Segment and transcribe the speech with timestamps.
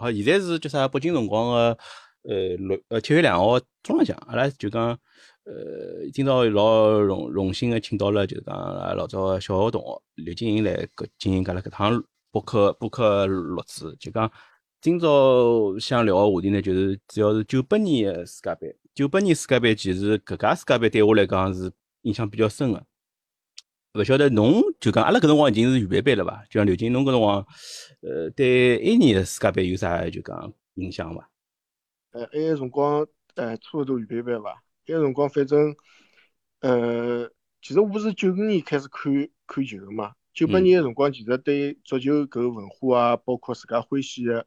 [0.00, 0.88] 好，现在是叫啥？
[0.88, 1.78] 北京辰光个
[2.22, 4.98] 呃六呃七月两号中浪向，阿拉就讲
[5.44, 14.32] 呃今朝老荣荣幸个请到了，就是讲阿拉老早个小学同学刘金莹来搿进行搿拉搿趟播客播客录制，就讲
[14.80, 18.74] 今朝想聊个话题呢，就是主要是九八年个世界杯。
[18.94, 21.70] 九八年世界杯其实搿届世界杯对我来讲是
[22.02, 22.82] 印象比较深个。
[23.94, 26.44] 勿晓得侬就讲阿拉搿辰光已经是预备班了伐？
[26.48, 27.44] 就像刘金侬搿辰光，
[28.02, 31.28] 呃，对一年个世界杯有啥就讲影响伐？
[32.12, 34.62] 呃，埃个辰光，呃，差勿多预备班伐？
[34.86, 35.74] 埃个辰光反正，
[36.60, 37.28] 呃，
[37.60, 39.12] 其实我是九五年开始看
[39.48, 40.12] 看球个嘛。
[40.32, 44.46] 九八年个辰光，其实对足球搿个文化啊，包括自家欢喜个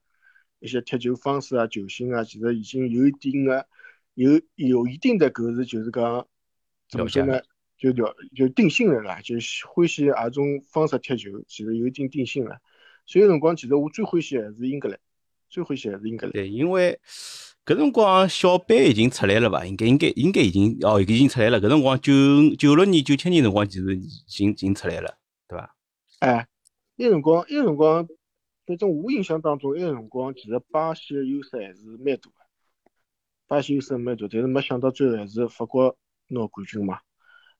[0.60, 3.68] 一些踢球方式啊、球星啊，其实已经有一定个
[4.14, 6.26] 有有一定的搿是就是讲
[6.90, 7.42] 怎么说呢？
[7.84, 9.36] 就叫就定性了啦，就
[9.68, 12.62] 欢喜何种方式踢球，其实有一定定性了。
[13.06, 14.98] 所以辰光，其实我最欢喜还是英格兰，
[15.50, 16.32] 最欢喜还是英格兰。
[16.32, 16.98] 对，因为
[17.66, 19.66] 搿辰光小贝已经出来了吧？
[19.66, 21.60] 应该应该应该已经哦，已经出来了。
[21.60, 22.14] 搿辰光九
[22.58, 25.18] 九六年、九七年辰光，其实已经已经出来了，
[25.50, 25.76] 对伐？
[26.20, 26.48] 哎，
[26.96, 28.08] 那辰光那辰光，
[28.66, 32.32] 反正我印象当中，那辰光其实巴西的优势还是蛮大的，
[33.46, 35.98] 巴西优势蛮大，但是没想到最后还是法国
[36.28, 37.00] 拿冠军嘛。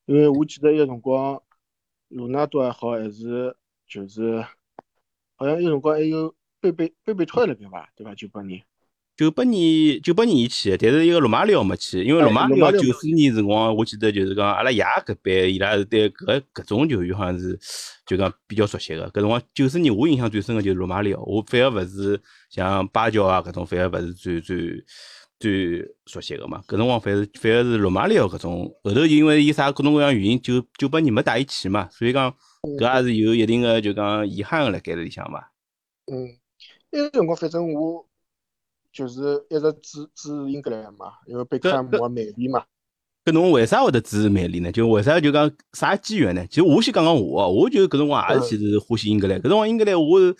[0.06, 1.40] 因为我记得个辰光，
[2.08, 3.56] 罗纳多还好，还是
[3.88, 4.44] 就是，
[5.34, 8.14] 好像个辰光还有贝贝贝贝托在那边吧，对吧？
[8.14, 8.62] 九八年，
[9.16, 17.58] 九八年九八年伊去，但是一个罗马里奥没去，因为罗马里奥九四年辰光，我记得就是讲阿拉爷搿辈伊拉是对搿搿种球员好像是
[18.04, 19.08] 就讲比较熟悉个。
[19.10, 24.84] 搿辰光九四年我印象最深个就是罗马里奥，我反而勿是像巴乔啊搿种，反而勿是最最。
[25.44, 32.34] 最熟悉个嘛，搿辰光反是反而是罗马里奥搿种，后头因为伊啥各种各样原因，九九八年没带伊去嘛，所以讲
[32.78, 35.40] 搿也是有一定的就讲遗憾个辣盖里向嘛。
[36.10, 36.38] 嗯，
[36.90, 38.06] 那个辰光反正我
[38.90, 42.64] 就是一直支支持英格兰嘛，因为贝克汉姆啊、曼联嘛。
[43.26, 44.72] 搿侬为啥会得支持曼联呢？
[44.72, 46.46] 就为啥就讲啥机缘呢？
[46.46, 50.34] 其实我先讲讲我，我就搿辰光也是其实欢喜英格兰，搿辰光英格兰我是。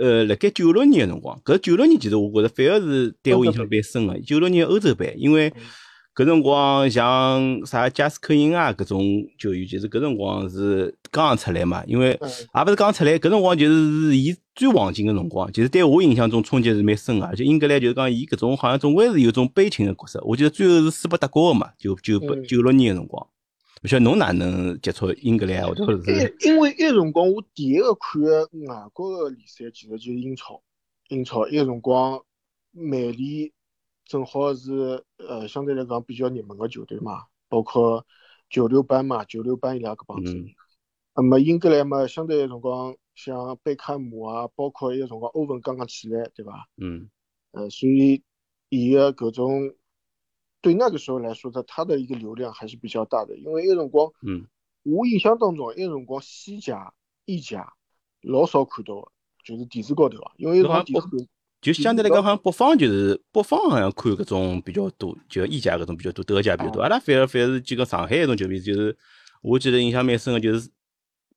[0.00, 4.18] 呃，辣盖九六年个辰光，搿九六年其实我觉着反而是对我印象蛮深个。
[4.20, 5.52] 九六年欧洲杯，因为
[6.14, 9.04] 搿辰光像啥加斯科因啊搿种
[9.38, 11.82] 球员，其实搿辰光是刚刚出来嘛。
[11.86, 15.52] 因为也勿是刚出来，搿辰光就是是伊最黄金个辰光。
[15.52, 20.20] 其实对我印象中冲击是蛮深个，而且英格兰就是讲伊搿种好像总归是有种悲情个角色。
[20.24, 23.26] 我记得最后是输拨德国个嘛，就九八九六年个辰光。
[23.84, 26.34] 勿晓得侬哪能接触英格兰或者是？
[26.40, 30.62] 因为那辰光我第一个看的外国个联赛其实就是英超，
[31.10, 32.24] 英超那辰光
[32.70, 33.52] 曼联
[34.06, 38.06] 正好是呃相对来讲比较热门个球队嘛，包括
[38.48, 40.34] 九六班嘛，九六班伊拉搿帮子。
[41.14, 46.66] 那么英格兰嘛，相对来辰光像贝克汉姆啊，包括埃个辰光欧文刚刚起来，对伐？
[46.78, 47.10] 嗯。
[47.52, 48.22] 呃，所以
[48.70, 49.74] 伊个搿种。
[50.64, 54.46] 对那个时候来说，它它的一个流量还是比较大的，因为那辰光，嗯，
[54.82, 56.94] 我印象当中，那辰光西甲、
[57.26, 57.70] 意甲
[58.22, 59.12] 老少看到，
[59.44, 61.06] 就是电视高头啊，因为光电视
[61.60, 66.80] 就相对来讲，好像北方就是北方好像看搿种比较多，就意甲搿种比较多，德甲比较多。
[66.80, 68.96] 阿拉反而反而是几个上海一种球迷，就是
[69.42, 70.70] 我记得印象蛮深的，就是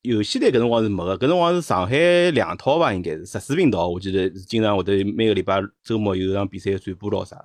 [0.03, 7.38] 有线台搿辰光是没个，搿辰光是上海两套吧，应该是十四频道，我记得是经常会得每个礼拜周末有场比赛转播咯啥。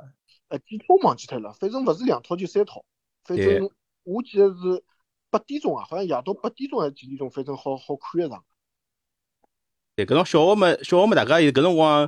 [0.52, 2.84] 哎，几套忘记脱了，反正勿是两套就三套，
[3.24, 3.70] 反正
[4.02, 4.84] 我记得是
[5.30, 8.44] 八点钟啊，好像夜到八点钟还是几点钟，反正好好看一场。
[9.96, 12.02] 对，搿种小学嘛，小学嘛，大家有搿辰光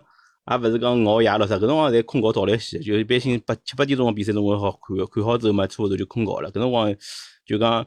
[0.51, 6.53] 也勿是讲熬夜了啥，搿辰光侪困觉早来些，就一般性八七八点钟个比赛辰光好看，看好之后嘛，差勿多就困觉了。
[6.53, 6.95] 搿辰光
[7.47, 7.87] 就讲，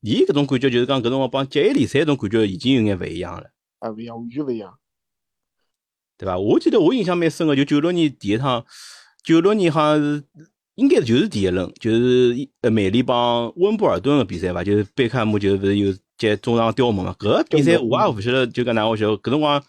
[0.00, 3.50] 伊搿种感觉就是讲搿辰光帮职业联赛种感觉已经有眼勿一样了。
[3.78, 4.78] 啊，勿一样，完全勿一样，
[6.18, 6.36] 对伐？
[6.36, 8.66] 我记得我印象蛮深个，就九六年第一趟。
[9.26, 10.22] 九六年好像是
[10.76, 17.12] 应该就是第一轮，就是呃美联帮温布尔顿的比赛吧，就是贝克汉姆就是不是有接中场吊门嘛。
[17.18, 19.04] 搿个比赛我也勿晓得，就讲哪回事。
[19.04, 19.60] 搿辰光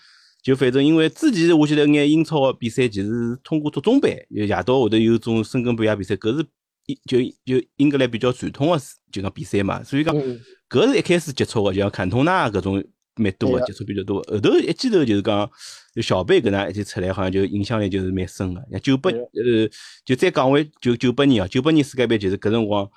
[0.44, 6.45] 就反正因为之前我记得眼英超的比赛其实是通过足中杯，就夜到后头有种深更半夜比赛，搿是
[7.06, 8.80] 就就英格兰比较传统的
[9.12, 9.81] 就讲比赛嘛。
[9.83, 10.15] 所以讲
[10.69, 12.83] 搿是一开始接触的，就像坎通纳搿种。
[13.18, 14.18] 蛮多个，接触比较多。
[14.24, 15.50] 后头一记头就是讲，
[15.94, 18.64] 就小贝搿能一起出来，好像就影响力就是蛮深个。
[18.72, 19.69] 像九八，呃，
[20.06, 22.90] 就再讲回九九八年啊，九八年世界杯就是搿辰光，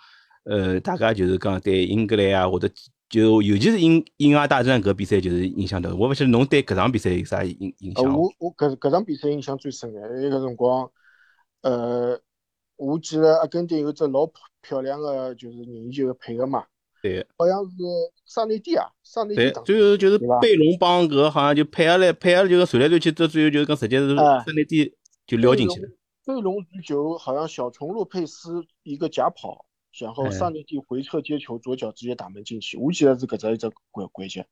[0.45, 2.71] 呃，大家就是讲对英格兰啊，或者
[3.09, 5.91] 就尤其是英英阿大战搿比赛就是影响大。
[5.95, 8.05] 我勿晓得侬对搿场比赛有啥影影响？
[8.17, 10.91] 我我搿搿场比赛印象最深个，那个辰光，
[11.63, 12.21] 呃，
[12.77, 14.31] 我记得阿根廷有只老
[14.63, 16.65] 漂亮个，就是任意球个配合嘛。
[17.03, 17.77] 对，好像是
[18.27, 24.95] 沙内蒂啊，沙内蒂对，最后就是贝隆帮搿个好像就配下来，配下来就是传来传去，到最后就是讲直接是哎三内蒂
[25.27, 25.89] 就撩进去了。
[26.27, 29.65] 贝隆与球好像小虫洛佩斯一个假跑，
[29.99, 32.77] 然后哎萨内蒂回撤接球，左脚直接打门进去。
[32.77, 34.47] 我记得是搿只一只关关键，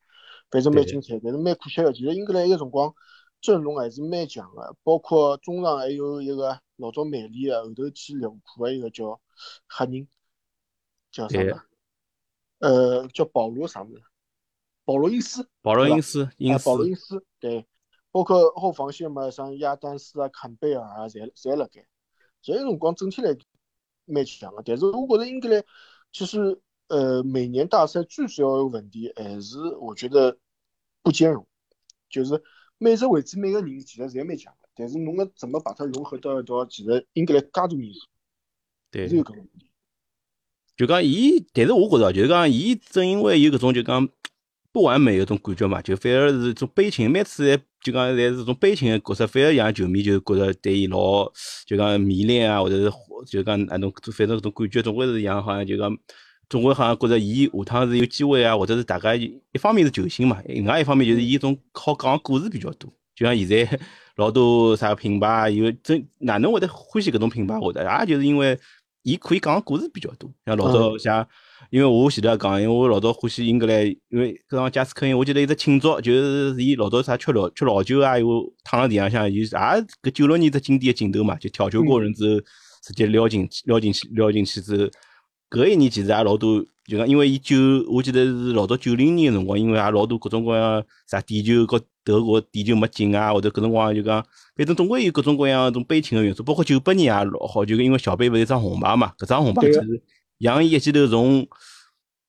[0.51, 1.93] 反正蛮精彩，但是蛮可惜的。
[1.93, 2.93] 其实英格兰一个辰光
[3.41, 9.21] 阵容还是蛮强的，包括中场还有一个老早曼联的，后头去利物浦的一个叫
[9.69, 10.09] 黑人，
[11.13, 11.68] 叫啥？
[12.59, 14.03] 呃，叫保罗啥么子？
[14.85, 15.49] 保罗因斯。
[15.63, 17.67] 保罗因斯，因啊，斯保，罗因斯，对，
[18.11, 21.87] 包括后防线嘛，像亚当斯啊、坎贝尔啊，侪侪辣盖。
[22.41, 23.37] 这个辰光整体来
[24.07, 25.63] 蛮强的，但是我觉着英格兰
[26.13, 30.39] 其实呃每年大赛最主要的问题还是我觉得
[31.03, 31.47] 不兼容，
[32.09, 32.43] 就是
[32.79, 38.07] 每只位置每个人其实侪蛮强的，但是侬个怎么把它融合到一道，其实英格兰介多因素，
[38.91, 39.68] 对是，有搿个问题。
[40.79, 44.09] 就讲伊，但是我觉着就是讲伊正因为有搿种就讲
[44.73, 51.29] 不完美的种感觉嘛，就反而是种悲情，每次侪就讲侪是种悲情的角色，反而让球迷就觉着对伊老
[51.67, 52.93] 就讲迷恋啊，或者是
[53.27, 55.91] 就讲那种反正搿种感觉总归是让好像就讲
[56.49, 63.81] 总归好像觉着伊下趟是有机会啊，或者是大家一方面是球星嘛，另外一方面就是伊种好讲故事比较多，就像现在
[64.15, 68.57] 老多啥品牌，因为真哪能会得欢喜搿种品牌，或者也就是因为。
[69.09, 71.27] 伊可以讲个故事比较多，像老早像，
[71.71, 78.27] 因为我前头也讲，因为我老早欢喜英格兰，因为搿趟贾斯科因，我记得一只庆祝，就是伊老早啥吃老吃老酒啊，又
[78.63, 82.41] 躺辣地浪向，有也搿九六年只经典的镜头嘛，就跳球过人之后，
[82.83, 84.91] 直接撩进去，撩进去，撩进去之后，
[85.51, 87.57] 搿一年其实也老多，就讲因为伊九，
[87.89, 94.25] 我记得是老早九零年个辰光，因为也老多各种各样啥点球和德国点球没进啊，或者搿辰光就讲。
[94.57, 100.03] 反正总归有各种各样种悲情的元素，包括九八年也老好，就因为小贝勿是一张红牌嘛，搿张红牌其实
[100.39, 101.47] 让伊一记头从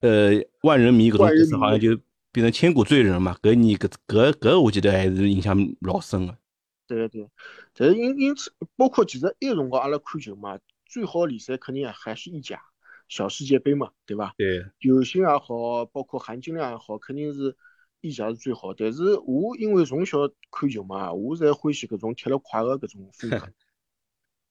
[0.02, 0.32] 呃
[0.64, 1.98] 万人迷搿种角色，好像就
[2.34, 3.38] 变成千古罪人嘛。
[3.42, 6.38] 搿年搿搿搿我记得还是印象老深个。
[6.86, 7.30] 对对，
[7.74, 12.60] 但是因因此，包括其实埃个辰光阿拉看球嘛，最好联赛肯定还是意甲，
[13.08, 14.34] 小世界杯嘛，对伐？
[14.38, 14.66] 对。
[14.82, 17.56] 球星也好，包括含金量也好，肯定是。
[18.02, 20.20] 意甲是最好，但是我因为从小
[20.52, 23.48] 看球嘛，我侪欢喜搿种踢了快的搿种风格，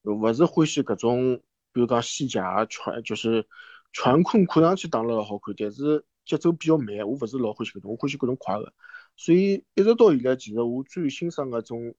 [0.13, 1.41] 勿是欢喜搿种，
[1.71, 3.47] 比如讲西甲传就是
[3.91, 8.73] 传控看上去打了老好看，但是节奏比较慢，我勿是老欢喜搿种，我欢喜搿种快的。
[9.15, 11.95] 所以一直到现在，其实我最欣赏搿种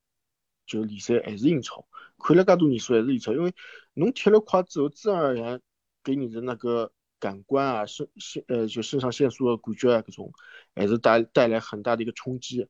[0.67, 1.87] 就联赛还是英超，
[2.19, 3.53] 看了介多年数还是英超，因为
[3.95, 5.61] 侬踢了快之后，自然而然
[6.05, 6.93] 给你的那个。
[7.21, 10.33] 感官啊，肾肾呃，就肾上腺素的感觉啊，搿种
[10.75, 12.67] 还是带带来很大的一个冲击。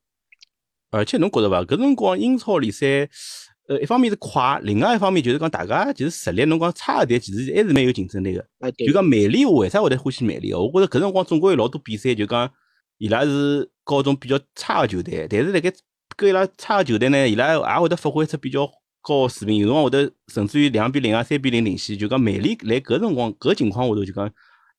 [0.90, 1.62] 而且侬觉得伐？
[1.62, 3.08] 搿辰光英超联赛，
[3.68, 8.44] 呃，一方面是快，另外一方面就是讲大家其实实力侬讲差一点，其实还是蛮有竞争力个。
[8.58, 10.58] 哎，就讲曼联，我为啥会得欢喜曼联？
[10.58, 12.52] 我觉着搿辰光总归有老多比赛，就讲
[12.98, 15.72] 伊拉是高中比较差个球队，但是辣盖
[16.16, 18.68] 搿伊拉差个球队呢，伊拉也会得发挥出比较。
[19.02, 24.30] 高水平，有辰光会得甚至于两比零啊、三比零领先，就讲曼联来搿辰光搿情况下头，就讲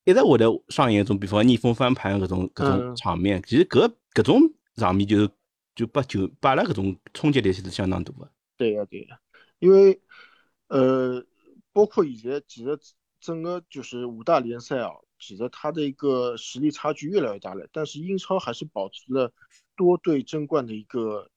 [0.04, 3.42] 一直会得上演一种，比方逆风翻盘搿种搿种场面。
[3.46, 4.42] 其实搿搿种
[4.76, 5.28] 场面就
[5.76, 8.32] 就把就把阿拉搿种冲击力是相当大个。
[8.58, 9.20] 对呀对呀，
[9.60, 10.00] 因为
[10.68, 11.26] 呃，
[11.74, 12.78] 包括现在其实
[13.20, 14.90] 整个就是五大联赛啊，
[15.20, 19.32] 其实它的一个实力差距越来越大了，但是英超还是保持了
[19.76, 21.30] 多队争冠的一个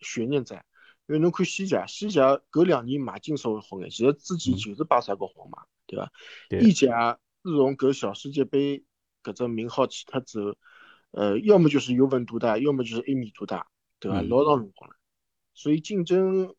[0.00, 0.64] 悬念在。
[1.06, 6.10] 因为侬看西甲，西甲搿两年买进稍微好眼，其实之前就是巴萨和皇马，对伐？
[6.60, 8.84] 意甲自从搿小世界杯
[9.22, 10.54] 搿只名号去脱之后，
[11.10, 13.66] 呃，要么就是尤文独大，要么就是 A 米独大，
[13.98, 14.22] 对伐？
[14.22, 14.96] 老长辰光了，
[15.54, 16.54] 所以竞争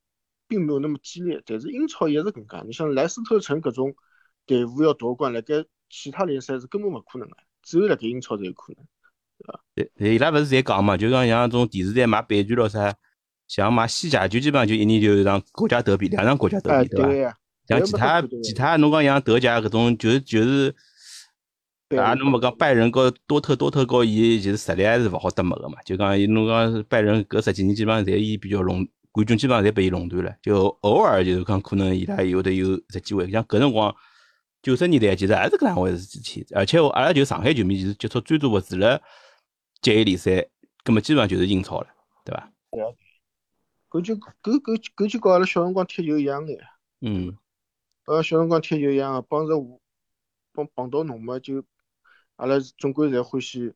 [0.47, 1.41] 并没有那么激烈。
[1.45, 3.95] 但是英超也是搿介，你像莱斯特城搿种
[4.45, 8.85] 队伍要夺冠，辣盖其他联赛是根本勿可能个，只有辣盖英超才有可能，
[9.37, 9.63] 对伐？
[9.95, 12.93] 对，伊拉勿是在讲嘛，就讲像种电视台买版权咯啥。
[13.55, 17.37] 像买西甲就基本上就一年就一场国家德比，两场国家德比，对伐？
[17.67, 20.75] 像其他其他侬讲像德甲搿种，就是就是
[21.95, 25.77] 啊，侬勿讲拜仁和多特，多特和伊其实实力还是勿好得么个嘛。
[25.85, 30.35] 就讲侬讲拜仁搿十几年基本上侪伊比较垄冠军，基本上侪被伊垄断了。
[30.41, 33.95] 就偶尔就是讲可能伊拉有的有只机会，像搿辰光
[34.63, 36.43] 九十年代其实还是搿两回事体。
[36.55, 38.99] 而且阿拉就上海球迷其实接触最多个除了
[39.79, 40.43] 甲 A 联赛，
[40.83, 41.87] 葛末基本上就是英超了，
[42.25, 42.49] 对伐？
[43.93, 46.59] 搿就搿搿搿就跟阿拉小辰光踢球一样个呀。
[47.01, 47.37] 嗯。
[48.05, 49.79] 阿拉小辰光踢球一样个，帮着我，
[50.51, 51.63] 帮碰到侬嘛，就
[52.37, 53.71] 阿拉总归侪欢喜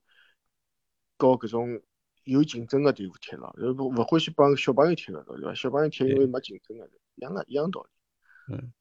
[1.18, 1.80] 搞搿种
[2.24, 5.54] 有竞争个队伍踢了，勿勿欢喜帮小朋友踢个，对伐？
[5.54, 8.56] 小朋友踢因为没竞争个，一样个一样道理。
[8.56, 8.74] 嗯。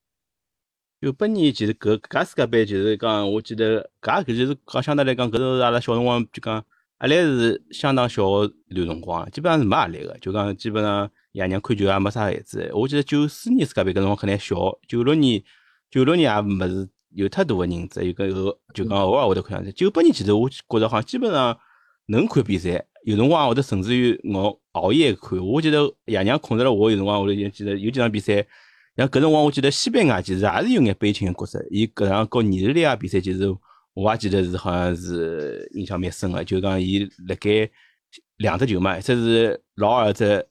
[1.02, 6.64] 九八年其实搿搿世界杯就是讲，我记得搿搿就是讲相对来讲，搿是阿拉小辰光就讲
[7.00, 12.70] 压力是相当小个一段辰光，基本上是没压力个，就讲基本上爷娘看球也没啥限制。
[12.72, 14.56] 我记得九四年世界杯搿辰光可能还小，
[14.88, 15.42] 九六年
[15.90, 19.70] 九六年也没是有太多个人数，有搿个就讲偶尔会得看上去。
[19.72, 21.54] 九八年其实我觉着好像基本上
[22.06, 25.38] 能看比赛，有辰光会得甚至于熬熬夜看。
[25.38, 28.46] 我记得爷娘控制了我，有辰光我就记得有几场比赛。
[28.96, 31.62] 像搿辰光，我记得西班牙其实也是有眼悲情个角色。
[31.70, 33.54] 伊搿场告尼日利亚比赛，其实
[33.92, 36.42] 我也记得是好像是印象蛮深个。
[36.42, 37.70] 就讲伊辣盖
[38.38, 40.46] 两只球嘛，一只是老二只，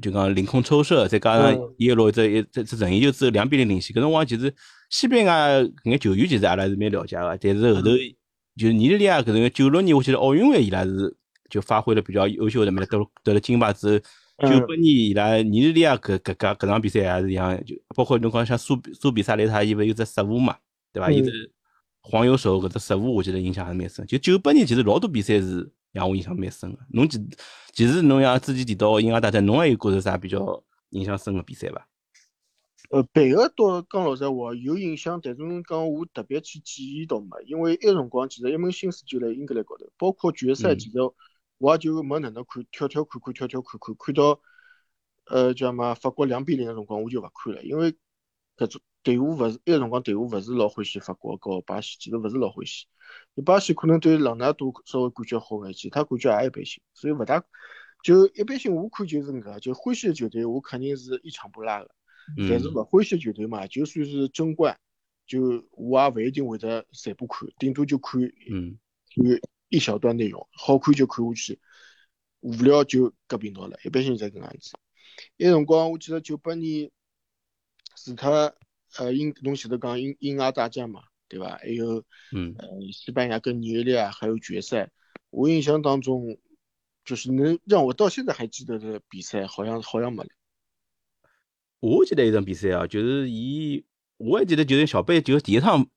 [0.00, 3.94] 就讲凌空抽射，再加上伊落一只一只只任意球之后两比零领先。
[3.94, 4.52] 搿辰光其实
[4.88, 7.90] 西班牙搿眼球员其实阿拉是蛮了解个，但是后头
[8.56, 11.16] 就是尼日利亚搿种九六年，我记得奥运会伊拉是
[11.48, 14.04] 就发挥了比较优秀的，么得得了金牌之后。
[14.48, 20.56] 九八年伊拉尼日利亚搿搿搿搿场比赛也是一样，就包括侬讲像苏苏比萨雷塔，伊勿有只失误嘛，
[20.94, 21.10] 对伐？
[21.10, 21.30] 伊只
[22.00, 24.06] 黄油手搿只失误，我记得印象还是蛮深。
[24.06, 26.78] 就九八年其实老多比赛是让我印象蛮深个。
[26.90, 27.18] 侬其
[27.72, 31.88] 其实侬像之前提到英阿大战，侬还有觉着啥比较印象深个比赛伐？
[32.90, 40.98] 呃，别个倒讲老实话有印象，但是侬讲我特别去记忆到没，因为埃辰光其实一门心思就辣英格兰高头，包括决赛其实。
[41.62, 44.40] 我也就没哪能看，跳跳看看，跳跳看看，看到
[45.26, 47.92] 呃叫嘛法国两比零个辰光，我就勿看了，因为
[48.56, 52.86] 搿种队伍勿是，埃个辰光队伍勿是老欢喜法国和巴西，其实勿是老欢喜。
[53.44, 57.44] 巴西可能对朗拿度稍微感觉好眼，其他感觉也一般性，所以勿大
[58.02, 58.74] 就一般性。
[58.74, 61.90] 我看就是搿个，就欢喜的球队，我肯定是一场不落的。
[62.48, 64.78] 但是勿欢喜的球队嘛，就算是争冠，
[65.26, 68.78] 就我也勿一定会得全部看，顶多就看嗯
[69.14, 69.40] 看。
[69.72, 71.60] 一小段内容好看就看下去，
[72.40, 73.78] 无聊就隔频道了。
[73.84, 74.72] 一般性在搿样子。
[75.38, 76.90] 埃辰光我记得九八年，
[77.94, 78.52] 除脱
[78.98, 81.56] 呃英侬前头讲英英阿大战嘛，对吧？
[81.62, 84.90] 还有嗯呃西班牙跟尼日利亚还有决赛。
[85.30, 86.36] 我印象当中，
[87.06, 90.28] 就是能让我到现在还记得的比赛，好像好像没了。
[91.80, 93.82] 我记得一场比赛啊，就是伊，
[94.18, 95.88] 我还记得就是小贝就是第一趟。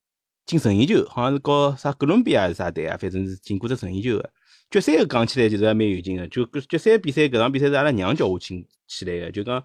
[0.46, 2.98] 进任意球，好像是搞啥哥伦比亚还是啥队啊？
[2.98, 4.30] 反正是进过只任意球的。
[4.70, 9.63] 决赛讲起来其实还蛮有劲的，就决赛比赛搿场比赛是阿拉娘叫我进起来的，就讲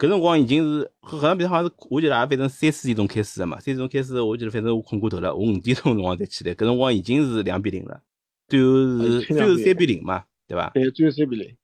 [0.00, 8.00] 搿辰光已经是搿场比赛好像是我记得也反正三四点钟开始个嘛，三四点钟开始我记得反正我困过头了，我五点钟辰光才起来，搿辰光已经是两比零了，
[8.48, 10.70] 最后是最后三比零嘛，对伐？
[10.70, 11.54] 对，最后三比零，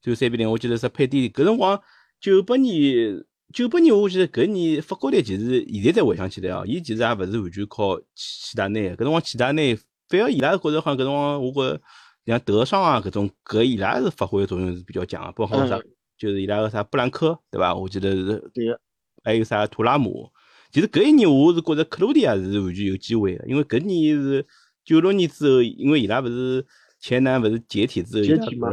[0.00, 1.78] 最后三比零，我记得是佩蒂搿辰光
[2.18, 3.22] 九八年。
[3.52, 9.76] 九八年，我记得搿年法国队其实现在再回想起来哦，伊其实也勿是完全靠齐达内，搿辰光齐达内
[10.08, 11.80] 反而伊拉觉着好像搿辰光，我觉
[12.26, 15.80] 像德尚啊搿种搿伊拉是发挥的作用是比较强个，包括啥
[16.20, 17.74] 就是伊拉个啥布兰科对伐？
[17.74, 18.80] 我记得是，对个，
[19.24, 20.30] 还有啥图拉姆。
[20.70, 24.46] 其实搿一年我是觉着克罗地亚是完全有机会个，因为搿年是
[24.84, 26.64] 九六年之后，因为伊拉勿是
[27.00, 28.68] 前南勿是解体之后，解体嘛，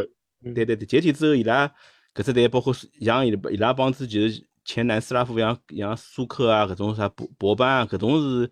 [0.53, 1.67] 对对对，解体之后伊拉
[2.13, 4.45] 搿只队包括像伊伊拉帮子就是。
[4.69, 8.51] 前南斯拉夫像像苏克啊，搿种啥博博班啊，搿种是，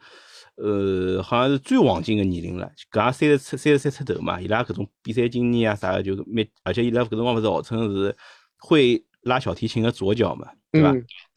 [0.56, 2.72] 呃，好像是最黄金的年龄了。
[2.90, 8.16] 搿三十出三十三出头嘛，伊拉搿种比赛经验啊啥的就蛮，而且伊拉搿辰光勿是号称是
[8.66, 10.92] 会拉小提琴的左脚嘛，对伐？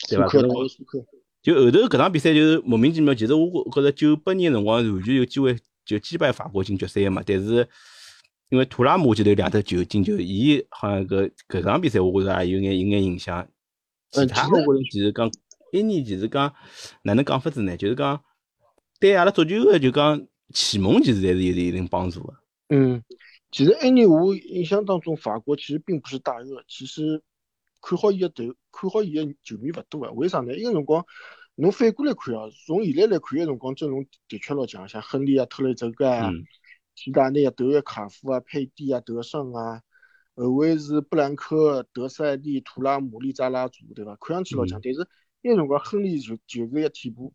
[0.08, 0.26] 对伐？
[1.42, 7.68] 就后头搿场比赛就是莫名其妙，其实我觉着九八年辰光完全有机会就击败法国进决赛嘛，但是
[8.49, 13.47] 因为图拉姆就得两只球进球，伊好像搿搿场比赛我觉着也有眼有眼影响。
[14.11, 15.30] 其他我觉着其实讲，
[15.73, 16.52] 一年其实讲
[17.02, 17.76] 哪能讲法子呢？
[17.76, 18.20] 就是讲
[18.99, 22.35] 对阿拉足球个就讲启蒙，其实还是有一定帮助个。
[22.70, 23.02] 嗯，
[23.50, 27.23] 其实埃年我印象当中，法国其实并不是大热，其实
[27.81, 30.11] 看好伊个头，看好伊个球迷勿多啊。
[30.12, 30.55] 为啥呢？
[30.55, 31.05] 一个辰光
[31.55, 36.31] 侬反过来看啊，从现在来看，一个辰光阵容的确老强，像亨利啊、特雷泽盖啊、
[36.95, 39.83] 齐达内啊、德约卡夫啊、佩蒂啊、德尚啊。
[40.35, 44.14] 后卫是布兰科、德塞利、图拉姆、利扎拉祖，对伐？
[44.21, 45.09] 看上去老强，但是
[45.40, 47.35] 那辰光亨利就就是一替补，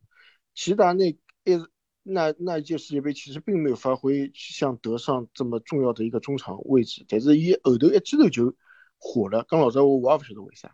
[0.54, 1.58] 齐达内一
[2.04, 8.54] 那那一届世界杯其实并没有发挥像德尚这么重要的一个中场位置，但是伊后头一记头就
[8.98, 9.46] 火了。
[9.50, 10.72] 讲老实话，我也勿晓得为啥。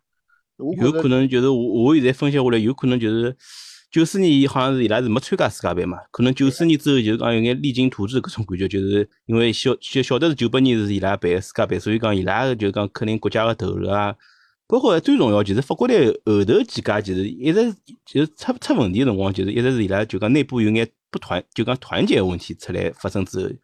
[0.58, 3.36] 有可能就是我我现在分析下来，有可能就是。
[3.92, 14.16] 九四年好像是伊拉是没参加世界杯嘛，可能九四年之后就是讲有眼励精图治搿种感觉，就是因为晓晓晓得是九八年是伊拉办世界杯，所以讲伊拉就讲肯定国家的投入啊，
[14.70, 17.74] 包括最重要就是法国队后头几家其实一直
[18.06, 23.60] 就是出出问题的辰光，就是一直是伊拉就讲内部有眼不团，就讲团结的问题出来发生之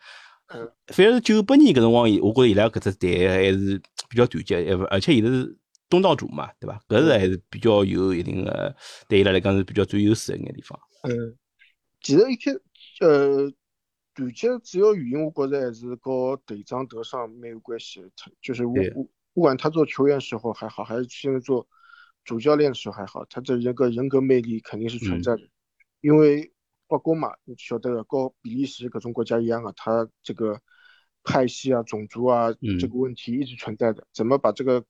[0.47, 0.57] 后，
[0.87, 4.57] 反而是九八年搿辰光，我觉着伊拉搿只队还是比较团结，
[4.89, 5.55] 而且伊拉是。
[5.87, 6.81] 东道主嘛，对伐？
[6.89, 8.75] 搿是还是比较有一定的，
[9.07, 10.77] 对伊拉来讲是比较占优势的一眼地方。
[11.03, 11.37] 嗯，
[12.01, 12.51] 其实一开
[13.01, 13.47] 呃，
[14.15, 18.01] 团结主要原因，我觉着还是和队长德尚蛮有关系
[18.41, 21.67] 就是我我不管他做球员时候还好，还是现在做
[22.23, 25.41] 主教练的时候还好，他这人格人格魅力肯定是存在的。
[25.99, 26.53] 因为
[26.87, 30.61] 法国嘛，你晓得和比利时各种国家一样啊，他这个
[31.21, 34.07] 派系啊、种族啊这个问题一直存在的。
[34.13, 34.85] 怎么把这个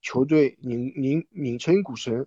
[0.00, 2.24] 球队拧拧拧成一股绳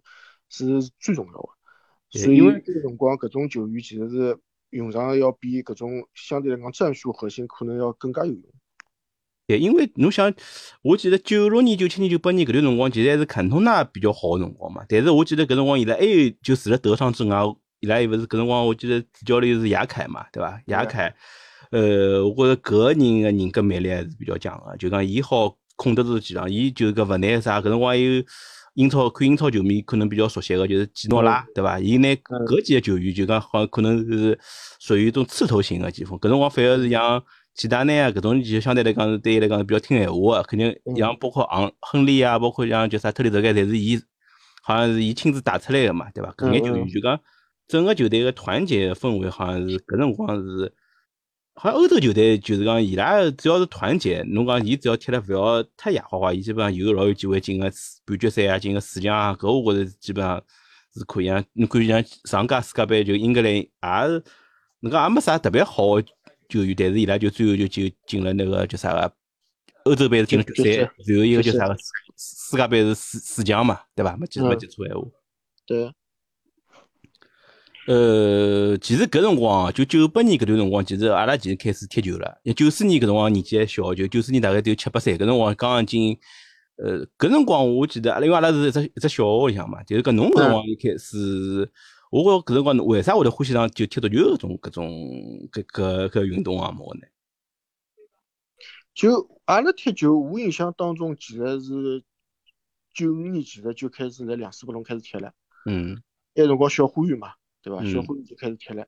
[0.49, 2.19] 是最重要的。
[2.19, 4.37] 所以，因为这个辰光，各种球员其实是
[4.71, 8.43] 用上要比各种相对来讲战术核心可能要更加有用。
[9.51, 10.33] 对，因为侬想，
[10.81, 14.81] 我记得九六年、九七年、九八年搿段辰光，其实还是坎通纳比较好的辰光嘛。
[14.87, 17.37] 但是我记得搿辰光伊拉还有就除了德尚之外，
[17.81, 20.57] 伊拉又勿是搿辰光，我记得主教练是亚凯嘛，对伐？
[20.67, 21.13] 亚凯，
[21.71, 28.23] 呃，我觉着搿个人个人格魅力还是比较强个，就讲伊好控得住几场，伊就搿勿难啥，搿辰光还有。
[28.75, 31.77] 英超看英超球迷可能比较熟悉个，就是基诺拉，对伐？
[31.77, 34.39] 伊拿搿几个球员就讲好像，可能是
[34.79, 36.17] 属于一种刺头型个前锋。
[36.19, 37.21] 搿辰光反而是像
[37.53, 44.01] 齐达内啊，搿种就相对来讲是对伊来讲是比较听闲话个，肯定像包括昂亨利啊，包括像叫啥特里泽盖，侪是伊
[44.63, 46.31] 好像是伊亲自带出来个嘛，对伐？
[46.37, 47.19] 搿眼球员就讲
[47.67, 50.73] 整个球队个团结氛围好像是搿辰光是。
[51.53, 57.69] 好像欧洲球队就是讲，伊拉只要是团结，侬讲伊只要踢得勿要太野花花，伊基本上有老有机会进个
[58.05, 60.41] 半决赛啊，进个四强啊，搿我觉着基本上
[60.95, 61.43] 是可以啊。
[61.53, 63.67] 侬看像上届世界杯就英格兰也
[64.07, 64.23] 是，
[64.79, 65.99] 侬讲也没啥特别好
[66.59, 69.13] 球员，但是伊拉就最后就就进了那个叫啥个
[69.85, 70.69] 欧洲杯是进了决赛，
[71.05, 71.83] 然后一个叫啥个世
[72.51, 74.15] 世界杯是四四强嘛，对吧？
[74.19, 75.01] 没记没记错闲话。
[75.65, 75.91] 对。
[77.87, 82.39] 呃，其实搿辰光就九八年搿段辰光，其实阿拉其实开始踢球了。
[82.55, 85.17] 九四年搿辰光年纪还小，就九四年大概只有七八岁。
[85.17, 86.15] 搿辰光刚刚进，
[86.77, 91.71] 呃，搿辰光我记得，因为阿拉是一只一只小学里向嘛，就是搿侬搿辰光一开始，
[92.11, 94.85] 我觉搿辰光为啥会得欢喜上就踢足球搿种搿种
[95.49, 97.07] 搿搿搿运动项目呢？
[98.93, 102.03] 就阿拉踢球，我印象当中其实是
[102.93, 105.33] 九五年其实就开始在两水北龙开始踢了。
[105.65, 106.03] 嗯。
[106.35, 107.33] 埃辰光小花园嘛。
[107.61, 107.85] 对伐？
[107.85, 108.85] 小花园就开始踢了，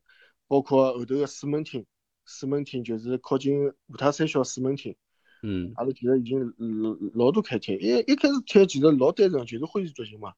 [0.48, 1.86] 包括后头个水门厅，
[2.26, 4.97] 水门厅就是靠近五塔山小水门厅。
[5.43, 6.39] 嗯，阿拉其实已经
[6.82, 10.34] 老老多开踢，一一开始踢其实老单纯，就是欢喜足球嘛。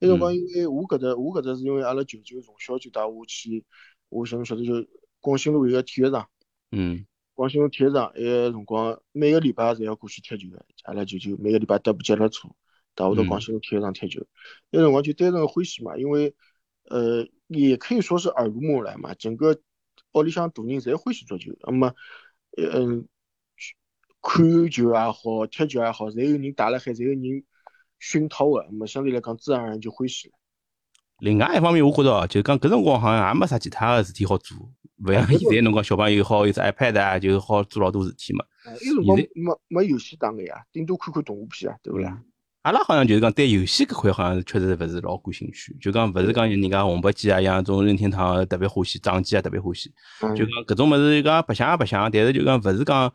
[0.00, 3.64] 那辰光因为我搿搭我搿搭是因为阿拉舅舅从小就带我去，
[4.08, 4.86] 我晓得晓得就
[5.20, 6.28] 广兴路一个体育场。
[6.72, 12.48] 嗯，广兴路体育场埃个辰光每个礼拜侪要过去踢球个，阿拉舅舅每个礼拜搭部脚踏车
[12.94, 14.26] 带我到广兴路体育场踢球。
[14.70, 16.34] 那辰光就单纯欢喜嘛，因为
[16.84, 17.28] 呃。
[17.48, 19.56] 也可以说是耳濡目染嘛，整个
[20.14, 21.94] 屋里向大人侪欢喜足球，那么，
[22.56, 23.06] 嗯，
[24.28, 27.44] 看球也好，踢球也好，侪有人带了海，侪有人
[28.00, 30.34] 熏陶的，那么相对来讲，自然而然就欢喜了。
[31.20, 34.58] 另外一方面，我觉着哦就讲搿辰光好像也没啥其他个事体好做，
[35.06, 38.44] 勿像现在侬讲小朋友好有只 iPad 啊，就好做老多事体嘛。
[38.84, 42.20] 有辰光没没游戏打个呀，顶多看看动画片啊，对不啦？
[42.62, 49.88] 阿拉好像就是讲对游戏搿块好像确实勿是老感兴趣，就讲勿是讲人家红白机啊，像种任天堂特别欢喜，掌机啊特别欢喜，
[50.34, 53.14] 就讲搿种物事就讲白相也白相，但是就讲勿是讲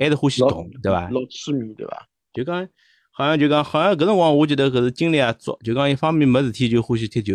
[0.00, 1.08] 还是欢喜动，对伐？
[1.10, 2.08] 老痴迷，对伐？
[2.32, 2.68] 就讲
[3.12, 7.34] 好像就讲好像搿辰光我记得搿是精力也足，就讲一方面没事体就欢喜踢球。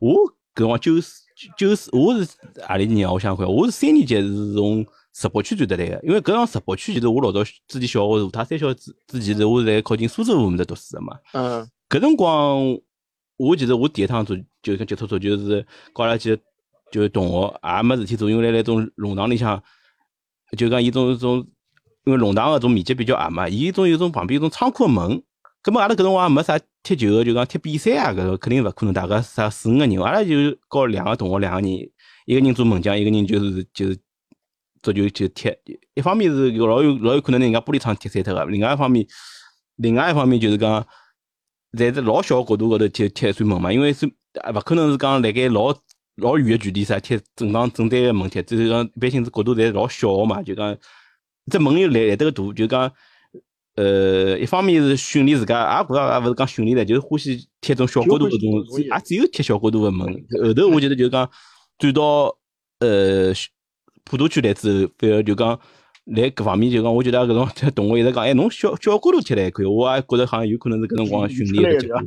[0.00, 0.14] 我
[0.54, 1.22] 搿辰光九四
[1.58, 2.28] 九四，我是
[2.60, 3.12] 何里年啊？
[3.12, 4.86] 我想看，我是三年级是从。
[5.14, 11.18] 石博区转得来个，因为搿趟石博区其实我老早之前小学是五塔三小之之前是我是在靠近苏州搿面搭读书个嘛。
[11.34, 11.68] 嗯。
[11.90, 12.62] 搿辰光
[13.36, 16.42] 我其实我第一趟做就接触足球是搞了几个
[16.90, 19.62] 就是同学也没事体做，因为辣辣种弄堂里向
[20.56, 21.46] 就讲伊种种
[22.04, 25.22] 因为弄堂个种面积比较矮嘛，伊种有种旁边有种仓库个门，
[25.62, 30.34] 葛末阿拉搿辰光没啥踢球个，就讲踢比赛啊，搿个肯定勿可能，大概啥四五个人，阿拉就
[30.68, 31.70] 搞两个同学两个人，
[32.26, 33.98] 一个人做门将，一个人就是就是。
[34.84, 35.48] 足球就踢，
[35.94, 39.06] 一方面是老有老有可能人家玻璃窗踢碎脱个，另外一方面，
[39.76, 40.84] 另外一方面就是讲，
[41.78, 44.12] 在这老小角度高头踢踢一扇门嘛，因为是
[44.42, 45.72] 啊，勿可能是讲辣盖老
[46.16, 50.76] 老远个距离啥踢正常正对个门踢，就是讲一般性是角度侪老小个嘛，就讲
[51.50, 52.92] 这门又来来得个大，就讲
[53.76, 60.06] 呃，一方面是训练自家，也不也勿是讲训练唻，就是欢喜踢种小角度搿种，也只有踢小角度个门。
[60.42, 61.30] 后头我觉得就讲
[61.78, 62.36] 转到
[62.80, 63.32] 呃。
[64.04, 65.58] 普陀区来之后，反而就讲
[66.06, 72.02] 来各方面就讲，我觉得搿种同学一直讲，哎，侬小小高度踢来可以，我也觉得好像有可能是搿辰光训练的结果。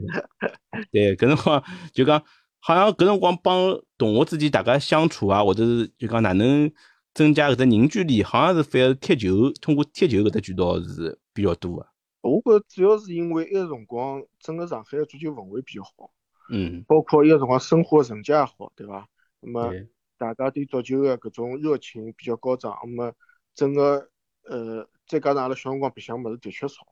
[0.92, 2.22] 对，搿辰光就讲，
[2.60, 6.70] 好像搿辰光帮同学之间大家相处啊，或者是就讲哪能
[7.16, 11.90] 增加搿只凝聚力，好像是反而踢球通过踢球搿只渠道是比较多的。
[12.22, 16.12] 我觉着主要是因为埃个辰光整个上海个足球氛围比较好，
[16.52, 19.08] 嗯，包括伊个辰光生活成绩也好，对伐？
[19.40, 19.72] 那么，
[20.18, 23.14] 大家对足球个搿种热情比较高涨，那么
[23.54, 24.10] 整个
[24.44, 26.86] 呃再加上阿拉小辰光白相物事的确少，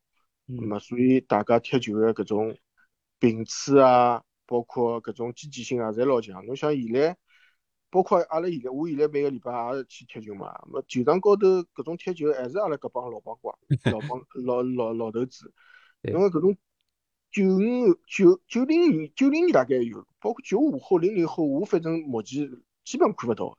[0.46, 2.56] 那嗯么所以大家踢球个搿种
[3.18, 6.46] 频次啊，包括搿种积极性啊，侪老强。
[6.46, 7.16] 侬像现在，
[7.94, 13.54] 包括阿拉现在，我现在每个礼拜也是去踢球嘛，么球场高头搿种踢球还是阿拉搿帮老帮瓜、
[13.92, 15.52] 老帮老老老头子，
[16.02, 16.56] 对因为搿种
[17.30, 22.50] 九五、九九零年、九零年大概有，包括九五后、零零后，我反正目前
[22.84, 23.56] 基本看勿到。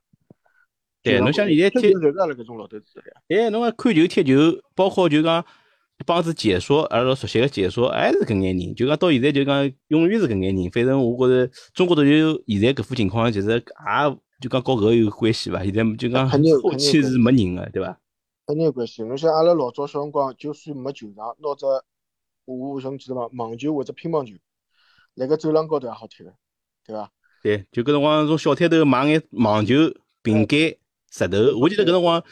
[1.02, 3.22] 对侬像现在踢侪是阿拉搿种老头子呀。
[3.28, 4.34] 哎，侬讲看球踢球，
[4.74, 5.40] 包括就讲
[5.98, 8.74] 一帮子解说，阿拉老熟悉个解说，还是搿眼人。
[8.74, 10.70] 就讲到现在就讲永远是搿眼人。
[10.70, 12.10] 反正我觉着中国足球
[12.46, 13.62] 现在搿副情况，其实也
[14.40, 15.62] 就讲和搿有关系伐。
[15.64, 17.98] 现在就讲肯定有后期是没人个，对伐？
[18.46, 19.02] 肯定有关系。
[19.02, 21.64] 侬像阿拉老早小辰光，就算没球场，拿只
[22.44, 24.34] 我想记得伐，网球或者乒乓球，
[25.14, 26.32] 辣盖走廊高头也好踢个，
[26.86, 27.10] 对伐？
[27.42, 29.74] 对，就搿辰光从小摊头买眼网球、
[30.22, 30.58] 饼干、
[31.10, 31.58] 石头。
[31.58, 32.22] 我记得搿辰光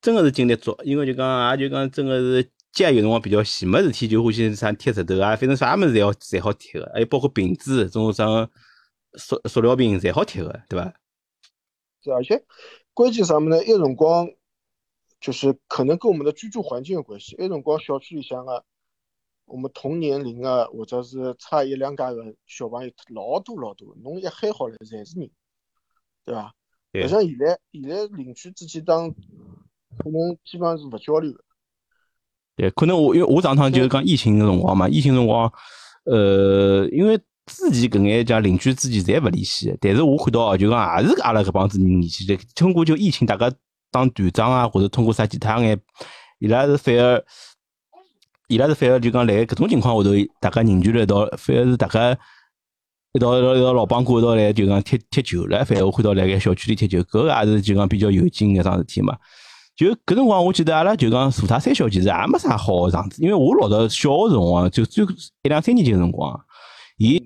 [0.00, 8.24] 真个是精力足，因为就讲也就讲真个是脚有辰光比较细，没事体就欢喜啥踢石头啊，反正啥物事侪好侪好踢个，还有包括瓶子，种啥
[9.14, 10.94] 塑塑料瓶侪好踢个，对伐？
[12.08, 12.44] 是而且
[12.94, 13.58] 关键啥么呢？
[13.58, 14.28] 埃辰光
[15.20, 17.36] 就是可能跟我们的居住环境有关系。
[17.36, 18.64] 埃辰光小区里向个，
[19.44, 25.30] 我们同年龄个或者是差一两届个小朋友老多老多，侬一喊好了侪是人，
[26.24, 26.54] 对伐？
[26.90, 31.44] 对勿像现在，现在邻居之间当可能基本上是勿交流的。
[32.56, 35.52] 对，可能我因为我上趟就是讲疫情个辰光嘛，疫情辰光，
[36.04, 43.50] 呃，因为之前搿眼讲邻居之间侪勿联系，但是我看到哦，就讲也是阿拉搿帮子人联系的，通过就疫情大家
[43.90, 45.78] 当团长啊，或者通过啥其他眼，
[46.38, 47.24] 伊拉是反而，
[48.48, 52.18] 伊拉是反而就讲辣搿种情况下头，大家凝聚了一道，反而是大家。
[53.14, 59.16] 一道一道一道老帮哥一道来就讲踢踢球了，反正我看到辣盖小区里踢球，搿个也是就讲比较有劲一桩事体嘛。
[59.74, 65.06] 就搿辰光，我记得阿拉就讲除脱三小其实也没啥好个场子，因为我老早小个辰光，就最
[65.42, 66.38] 一两三年级个辰光，
[66.98, 67.18] 伊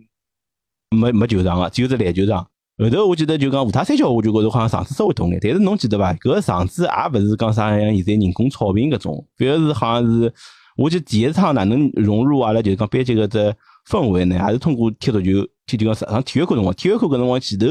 [0.93, 2.47] 没没球场个，只有只篮球场。
[2.79, 6.13] 后头我记得就讲五塔三小，我就觉着好像场子稍微大眼，但是侬记得伐？
[6.15, 10.33] 搿场子也勿是讲啥像现在人工草坪搿种，反而是好像是，
[10.77, 13.55] 我记得第一趟哪能融入阿拉就是讲班级搿只
[13.89, 14.39] 氛围呢？
[14.39, 17.67] 还是通过踢足球，踢就讲上上体育课辰光，体育课搿辰光前头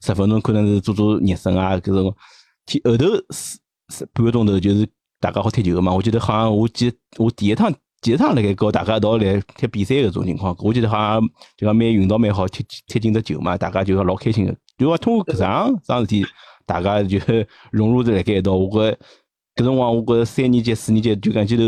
[0.00, 2.14] 十分钟可能是做做热身啊，搿种
[2.66, 3.58] 踢后头是
[3.88, 4.86] 是半个钟头就是
[5.18, 5.92] 大家好踢球个嘛。
[5.92, 11.20] 我记得好像我记我第一趟第一趟辣盖教大家一道来踢比赛搿种情况，我记得好像
[11.56, 14.52] 就讲蛮运道蛮好，踢踢进只球嘛，大家就讲老开心个。
[14.76, 16.26] 就讲通过搿桩桩事体，
[16.66, 17.16] 大家就
[17.70, 18.54] 融入在辣盖一道。
[18.54, 18.98] 我觉着
[19.54, 21.62] 搿辰光，我觉着三年级、四年级就讲前头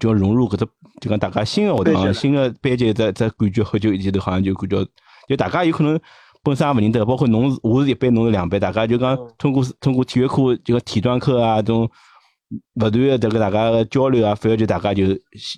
[0.00, 0.66] 就要融入搿只，
[1.00, 4.84] 就讲大家新个学堂、新个班级只只感觉后就前头好像就感觉，
[5.28, 5.96] 就大家有可能
[6.42, 11.88] 本身也勿认得，包括侬是我是一班，侬是两班，大家就讲嗯通过通过体育课就讲体锻课啊，种
[12.74, 15.04] 勿断个迭个大家个交流啊，反而就大家就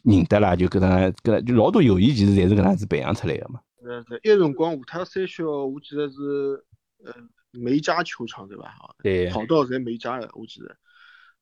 [0.04, 3.60] 认得啦，就搿能搿就老多友谊其实侪是搿能样子培养出来个嘛。
[3.80, 6.64] 是是，埃辰光五塔三小，我记得是
[7.04, 7.14] 呃
[7.52, 8.74] 梅家球场对伐？
[9.02, 10.76] 对跑道侪梅家个，我记得。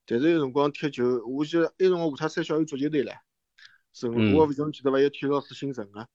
[0.07, 3.12] 但是有辰光踢球，我记得埃辰光五塔三小有足球队唻，
[3.92, 5.01] 成嗯我勿晓得记得伐？
[5.01, 6.07] 有体育老师姓陈个，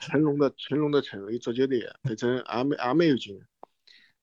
[0.00, 3.44] 成龙的成龙的陈，有足球队个，反正也蛮也蛮有劲个。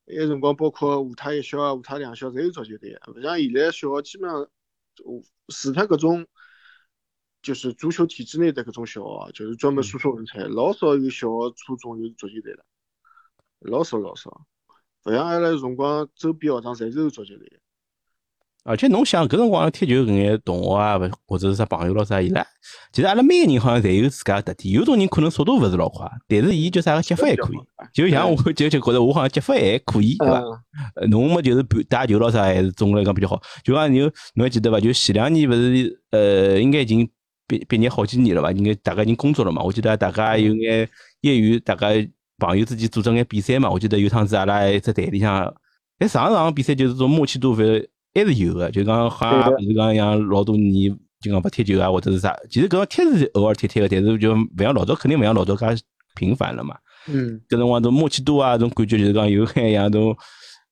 [0.10, 4.50] 埃辰光包括五太一小啊、五太两小侪有足球队个，勿像现在小学基本上，
[5.48, 6.28] 除脱搿种。
[7.42, 12.66] 就是足球体制内的搿种小学啊，就是专门输送人才，老少有小学、初中有足球队了，
[13.60, 14.46] 老少老少。
[15.06, 17.58] 勿像阿拉辰光周边学堂侪是有足球队的。
[18.66, 22.46] 而且侬想搿辰光踢球搿眼同学啊，勿或者是啥朋友咯啥，伊拉
[22.92, 24.74] 其实阿拉每个人好像侪有自家个特点。
[24.74, 27.58] 有种人可能速度勿是老快，但是伊就啥个脚法还可以。
[27.94, 30.44] 就像我就就觉着我好像脚法还可以，对伐？
[31.10, 33.42] 侬么就是盘打球咯啥，还是总的来讲比较好。
[33.64, 34.80] 就讲你侬还记得伐？
[34.80, 37.10] 就前两年勿是呃，应该已经
[37.48, 38.52] 毕毕业好几年了伐？
[38.52, 39.64] 应该大家已经工作了嘛。
[39.64, 40.88] 我记得大家有眼
[41.22, 41.88] 业余，大家
[42.38, 43.70] 朋友之间组织眼比赛嘛。
[43.70, 45.52] 我记得有趟子阿拉一只队里向，
[46.00, 52.36] 哎上一场比赛就是种默契度反正还是有个，就讲好像对勿是讲像老多年就讲勿踢球啊，或者是啥。
[52.50, 55.66] 其实搿种踢是偶尔踢踢个，但是就勿像老早肯定勿像老早介
[56.16, 56.78] 频繁了嘛。
[57.08, 60.16] 嗯，搿辰光种默契度啊，种感觉就是讲有眼像种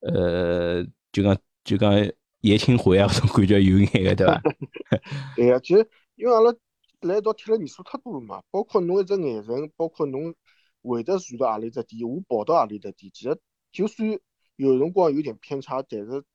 [0.02, 1.94] 呃，就讲就讲
[2.42, 4.42] 叶青回啊，搿种感觉有眼个，对伐？
[5.36, 6.54] 对啊，其实因为阿拉
[7.02, 10.34] 辣一道踢了年数太多了嘛，包括侬一只眼神，包括侬
[10.82, 13.38] 会得传到何里只点，我跑到何里只点，其实
[13.72, 14.10] 就算
[14.56, 16.26] 有辰光有点偏差，但是大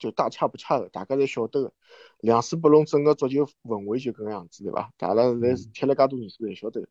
[0.00, 1.72] 就大差不差的，大家侪晓得个。
[2.18, 4.92] 两水北龙整个足球氛围就搿能样子，对伐？
[4.96, 6.88] 大家侪踢了介多年数，侪晓得。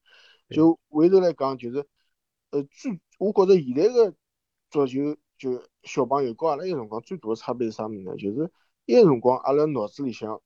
[0.50, 1.86] 就回头来讲，就是
[2.52, 4.15] 呃，最我觉着现在个
[4.69, 8.15] 足球就小朋友跟阿拉埃辰光最大的差别是啥物事呢？
[8.15, 8.52] 就是
[8.88, 10.41] 埃辰光阿拉脑子里向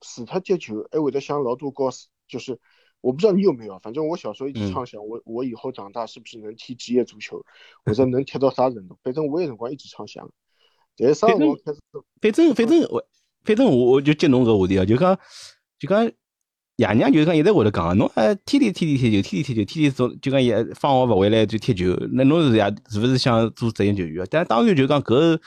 [0.00, 2.60] 除脱踢球，还会得想老多高事，就是
[3.00, 7.44] 我不知道你有没有，反正我小时候一直畅想，我我以后长大是不是能踢职业足球，
[7.84, 8.98] 或者能踢到啥程度？
[9.02, 10.30] 反正我埃辰光一直畅想。
[10.96, 11.80] 但是啥辰光开始？
[12.20, 13.04] 反正反正我
[13.44, 15.18] 反正我我就接侬搿话题啊，就讲
[15.78, 16.10] 就讲
[16.76, 24.26] 爷娘就是讲一直会得讲，侬还天天天天踢球，天天踢球，天天从就讲也放学勿回来就踢球，那侬是也是勿是想做职业球员？
[24.30, 25.38] 但当然就讲搿，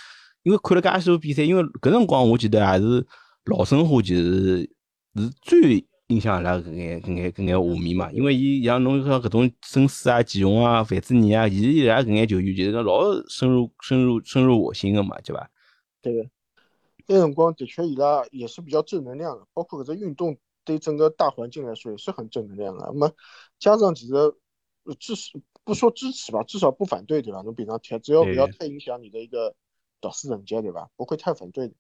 [0.44, 3.06] 因为看了介许多比赛，因为搿辰光我记得还是
[3.46, 4.70] 老申花，其实
[5.16, 8.12] 是最影响阿拉搿眼搿眼搿眼画面嘛。
[8.12, 15.50] 因为伊像侬像搿种孙思啊、祁宏啊、范志毅啊，伊伊拉搿眼球员就是讲老深入深入深入我心个嘛，对伐？
[16.02, 16.30] 对个，
[17.08, 22.86] 那辰光的确伊拉也是比较正能量的，包括搿只运动对整个大环境来说也是很正能量的。
[22.88, 23.12] 那么
[23.60, 24.14] 家长其实
[25.00, 27.42] 支持不说支持吧，至少不反对，对吧？
[27.42, 29.54] 侬平常踢，只要不要太影响你的一个
[30.00, 30.88] 导师成绩，对吧？
[30.96, 31.74] 不会太反对的。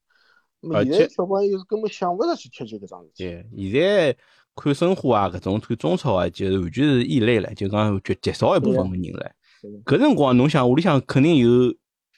[0.62, 3.24] 现在小朋友是根本想勿着去踢球搿桩事体。
[3.24, 4.18] 对，现在
[4.56, 9.32] 看申花啊，搿种看中超啊，就是完全是异类了，就讲绝极少一部分个人了。
[9.86, 11.74] 搿辰光侬想屋里向肯定有，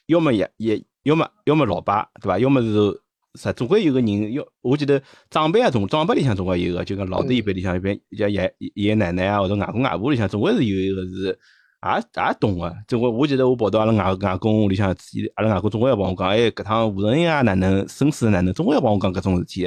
[0.06, 0.84] 要么爷爷。
[1.04, 2.38] 要么要么老爸对伐？
[2.38, 3.00] 要么是
[3.32, 3.50] 啥？
[3.54, 11.38] 总归有个人要，我记得长辈啊，总长辈里向总归有个，就讲老的一辈里向一边像爷爷爷奶奶啊，或者外公外婆里向总归是有一个是
[11.82, 12.74] 也也懂个。
[12.86, 14.94] 总归我记得我跑到阿拉外外公屋里向，
[15.34, 19.66] 阿拉外公总归要帮我讲，哎，搿趟吴承恩啊哪能，生死哪能，总归要帮我讲搿种事体。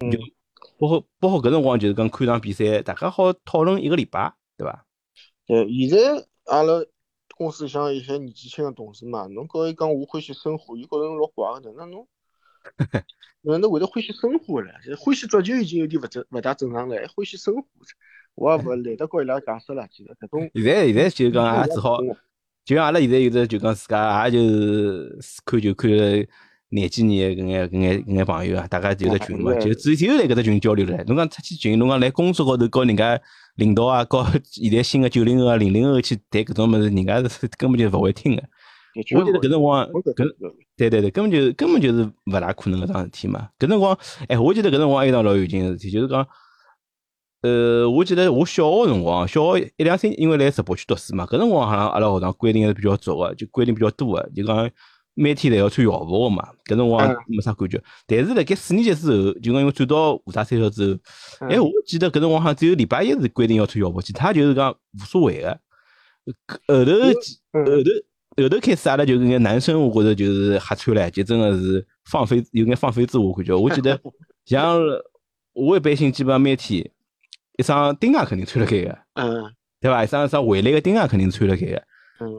[0.00, 0.10] 嗯
[0.78, 4.84] 包括包括搿辰光就是讲看场比赛，大家好讨论一个礼拜，对伐？
[5.46, 6.84] 对，现在阿拉。
[7.36, 12.06] 公司像一些年纪轻的同事嘛，侬告伊讲我欢喜生活，伊觉着侬老怪个，哪能侬，
[13.42, 14.70] 哪能会得欢喜生活了？
[14.96, 17.62] 欢喜足球已经有点勿正勿大正常了，还欢喜生活，
[18.34, 19.86] 我也勿懒得告伊拉解释了。
[19.90, 22.00] 其实，搿种现在现在就讲也只好，
[22.64, 25.90] 就像阿拉现在有的就讲自家也就是看就看
[26.70, 31.04] 廿几年搿眼搿眼搿眼朋友啊，大家有的群嘛，就只只有来搿只群交流了。
[31.04, 33.20] 侬讲出去群，侬讲来工作高头跟人家
[33.56, 38.42] 领导啊，跟现在新的九零后啊、零零后去谈搿种物事，人家是根本就勿会听个。
[38.96, 40.34] 我觉得搿辰光，搿
[40.76, 43.48] 对对对，根本就根本就是勿大可能搿桩事体嘛。
[43.58, 43.96] 搿辰光，
[44.28, 46.26] 哎，我记得搿辰光还有桩老有劲个事体，就是讲，
[47.44, 54.70] 呃，我记得我小学辰光，小学一两三，因为来直播区读书嘛，搿辰光好像阿拉学堂规定还是比较足个，就规定比较多个，就讲。
[55.16, 57.80] 每天侪要穿校服个嘛，搿辰光没啥感觉。
[58.04, 60.92] 但是辣盖四年级之后，就讲因为转到五大三小之
[61.38, 65.50] 后，哎，我记得搿辰光好像只有礼拜一是规定要穿校服，其他就是讲无所谓个。
[66.66, 67.04] 后头后
[68.34, 73.56] 头后头开始，阿拉就搿眼男生，我觉着就是瞎穿唻，就真个是放飞，有眼放飞自我感觉。
[73.56, 73.96] 我记得
[74.46, 74.80] 像
[75.52, 76.90] 我一般性基本上每天
[77.56, 80.02] 一双钉鞋肯定穿辣盖个，嗯，对伐？
[80.04, 81.82] 一双一双回来个钉鞋肯定穿辣盖个。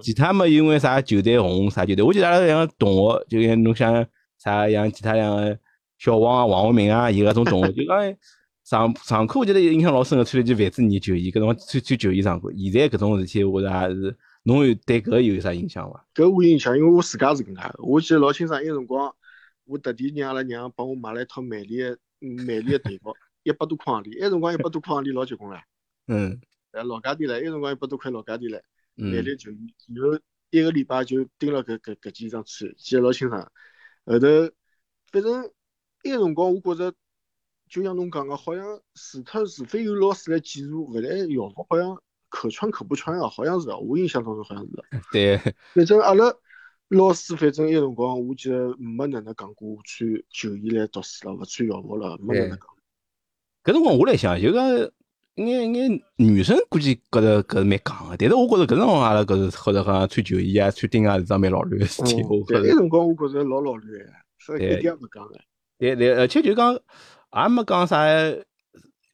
[0.01, 2.04] 其他么因为啥球队红啥球队？
[2.04, 4.06] 我记得阿拉两个同学，就像侬像
[4.38, 5.58] 啥像其他两个
[5.97, 8.15] 小王啊、王文明啊，伊搿种同学，就讲
[8.63, 12.51] 上上课我记得印象老深个，穿了件范志毅球衣，搿辰光穿穿球衣上课。
[12.58, 16.06] 现在搿种事体，我觉着也是，侬有对搿有啥印象伐？
[16.15, 19.13] 搿我印象，因为我自家是搿能介，我记得老清爽，有辰光
[19.65, 23.13] 我特地让阿拉娘帮我买了一套美丽的美丽的队服，
[23.46, 25.62] 一百多块行钿，埃辰光一百多块行钿老结棍了。
[26.08, 26.42] 嗯。
[26.72, 28.62] 哎，老价钿了，埃辰光一百多块老价钿了。
[28.96, 33.52] 美丽球衣，然后一个礼拜就盯了搿搿搿几张穿，记得老清爽。
[34.06, 34.28] 后头
[35.12, 35.44] 反正
[36.04, 36.94] 埃个辰光，我觉着
[37.70, 44.72] 就像侬讲个，好像除脱除非有老师来检查，勿然校服好像可穿可不穿啊，好像是我印象当中好像是
[45.12, 45.38] 对。
[45.74, 46.34] 反正阿拉
[46.88, 52.68] 老师，反正埃辰光，我记得没哪能讲过穿球衣来读书了，勿穿校服了，没哪能讲。
[53.65, 54.63] 搿辰光我来想，就讲。
[55.38, 62.23] 眼眼女生估计觉着搿是蛮戆个，但是我觉着搿辰光阿拉搿是或者好像穿球衣啊、穿钉啊是桩蛮老卵个事体。
[62.47, 63.88] 对，那辰光我觉着老老卵个，
[64.39, 65.36] 所以一点也勿讲个。
[65.78, 68.08] 对对，而且就讲也没讲啥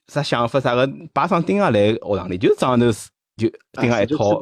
[0.10, 3.50] 啥想法啥个，摆上钉啊来学堂里，就上头是就
[3.82, 4.40] 钉啊一套。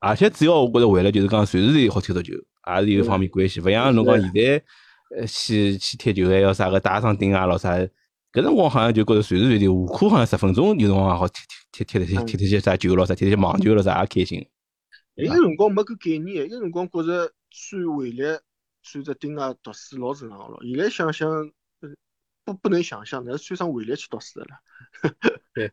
[0.00, 3.60] 而且主要我觉着为了就是讲随时随地好踢足球，也是有方面关系。
[3.60, 4.64] 勿像侬讲现在
[5.16, 7.78] 呃去去踢球还要啥个带上钉啊，老啥。
[8.32, 11.40] 搿辰光好像就觉着随时随地下课好像十分钟有辰光好踢
[11.70, 14.46] 踢踢踢踢踢踢些啥球咯啥，踢踢网球咯啥也开心。
[15.14, 18.40] 那个辰光没搿概念，那个辰光觉着穿回来
[18.82, 20.58] 穿着钉啊读书老正常咯。
[20.62, 21.50] 现在想想，
[22.44, 24.50] 不不能想象，那穿上回来去读书的了。
[25.54, 25.68] 对，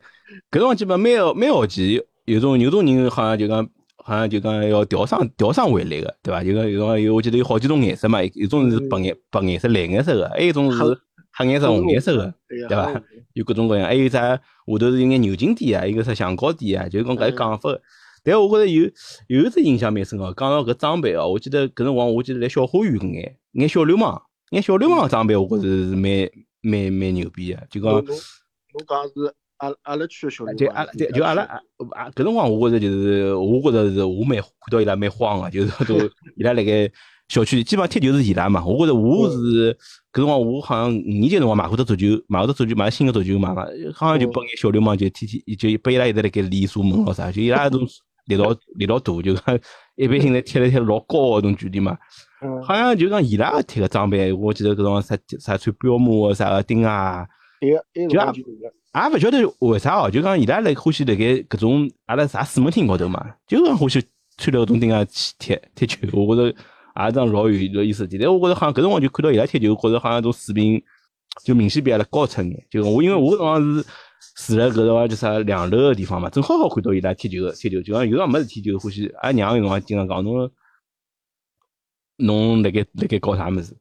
[0.51, 3.69] 搿辰光基本每个每学期有种有种人好像就讲。
[4.01, 6.41] 好像就讲要调上调上回来个，对伐？
[6.41, 10.79] 就讲有种有我记得有好几种颜色嘛，有种是白颜白颜色、蓝颜色个，还有一种是
[11.39, 13.01] 黑颜色、红颜色个，对对伐？
[13.33, 17.69] 有各种各样，还有啥下头是有眼牛筋底啊，一个啥橡胶底啊，就是讲搿讲法。
[18.23, 18.83] 但我觉着有
[19.27, 24.21] 有一只印象蛮深哦，讲到搿装备哦，我记得搿辰光我记得来小花园搿眼眼小流氓，
[24.51, 26.29] 眼小流氓装备，我觉着是蛮
[26.61, 27.91] 蛮蛮牛逼个，就讲。
[27.93, 29.33] 侬侬讲是。
[29.59, 31.59] 阿阿拉区的小就阿拉对就阿拉啊
[31.91, 35.97] 啊，搿辰光我觉着就是，我觉着是我蛮看到伊拉蛮慌个，就是都
[36.37, 36.89] 伊拉辣盖
[37.29, 38.65] 小区基本上踢球是伊拉嘛。
[38.65, 39.73] 我觉着我是
[40.11, 47.81] 搿辰光我好像五年级辰光买过只足球，买过只足球买新个足球嘛嘛，好像就拨眼小流氓就天天就拨伊拉一直辣盖练射门咯啥，就伊拉种
[48.25, 49.59] 力道 力道大，就讲
[49.95, 51.97] 一般性来踢来踢老高个种距离嘛。
[52.65, 57.27] 好像就讲伊拉踢个装备，我记得搿辰光啥啥穿彪马啥个钉啊，
[57.61, 64.01] 就也勿晓得为啥哦，就讲伊拉来欢喜辣盖搿种阿拉啥水门厅高头嘛，就讲欢喜
[64.37, 66.57] 穿了搿种钉啊去踢踢球，我觉着
[66.95, 68.17] 也桩老有有意思的。
[68.17, 70.81] 但我觉着好像搿辰光就看到伊拉踢球，觉着好像种水平
[71.43, 72.67] 就明显比阿拉高出眼。
[72.69, 73.83] 就我因为我搿辰光
[74.35, 79.07] 是住辣搿辰光叫啥两楼个地方嘛，正好好看到伊拉踢球踢球，就像有辰光没事体就欢喜。
[79.21, 80.49] 阿娘有辰光经常讲侬
[82.17, 83.75] 侬辣盖辣盖搞啥物事？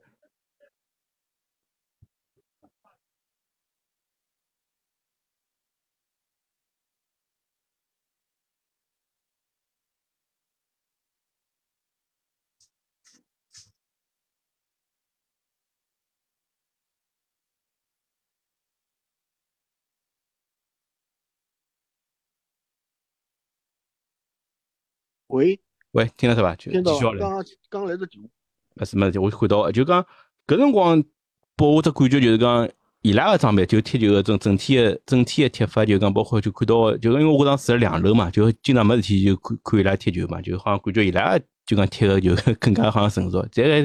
[25.29, 25.59] 喂
[25.93, 26.55] 喂，听得是吧？
[26.57, 26.99] 听到。
[26.99, 28.29] 刚刚刚来的电话。
[28.75, 30.05] 没事没事，我看到，就讲
[30.47, 31.03] 搿辰光
[31.57, 32.69] 拨我只感觉就是讲，
[33.03, 43.45] 伊拉个装备就踢球个整整体个整体个踢法，就讲包括就看到，就因为我当时在两楼嘛，就经常没事体就看看伊拉踢球嘛，就好像感觉伊拉就讲踢个就 更加好像成熟。
[43.51, 43.81] 再来，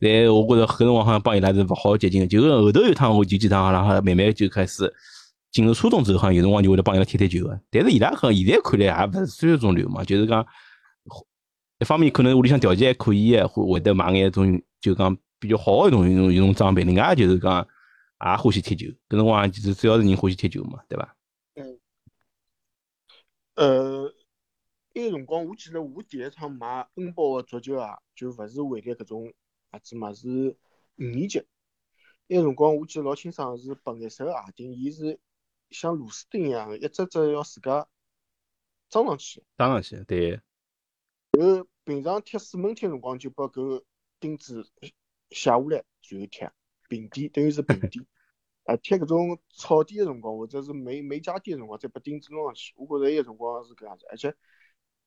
[0.00, 4.92] 来我觉着搿辰光好像帮伊拉是勿好接近，就是后头有趟我就几趟，然后慢慢就开始
[5.52, 7.60] 进入初中之后，好像有辰光就会得帮伊拉踢踢球个。
[7.70, 10.44] 但是伊拉好像现在看来也勿是算一种流氓，就是讲。
[11.84, 16.82] 一方面可能屋里向条件还可以会会得买眼种就讲比较好的种运动运动装备。
[16.82, 17.68] 另外就是讲
[18.24, 21.14] 也欢喜踢球，搿辰光就是主要是人欢喜踢球嘛，对伐？
[21.56, 21.78] 嗯。
[23.56, 24.14] 呃，
[24.94, 29.26] 埃个辰光我记得我第一趟买恩宝个足球啊，就勿是为了搿种
[29.72, 30.56] 鞋子嘛，是
[30.96, 31.40] 五年级。
[32.28, 35.20] 埃个辰光我记得老清爽，是白颜色个鞋钉，伊是
[35.68, 37.86] 像螺丝钉一样，一只只要自家
[38.88, 39.42] 装上去。
[39.58, 40.40] 装上去，对。
[41.32, 43.82] 后平常贴水门踢辰光，就把搿
[44.18, 44.66] 钉子
[45.30, 46.48] 写下来，然后踢
[46.88, 48.00] 平底，等于是平底。
[48.64, 52.72] 啊，贴搿种草地个辰光，或者是没没加底个辰光，再把钉子弄上去。
[52.78, 54.34] 我觉着埃个辰光是搿样子，而且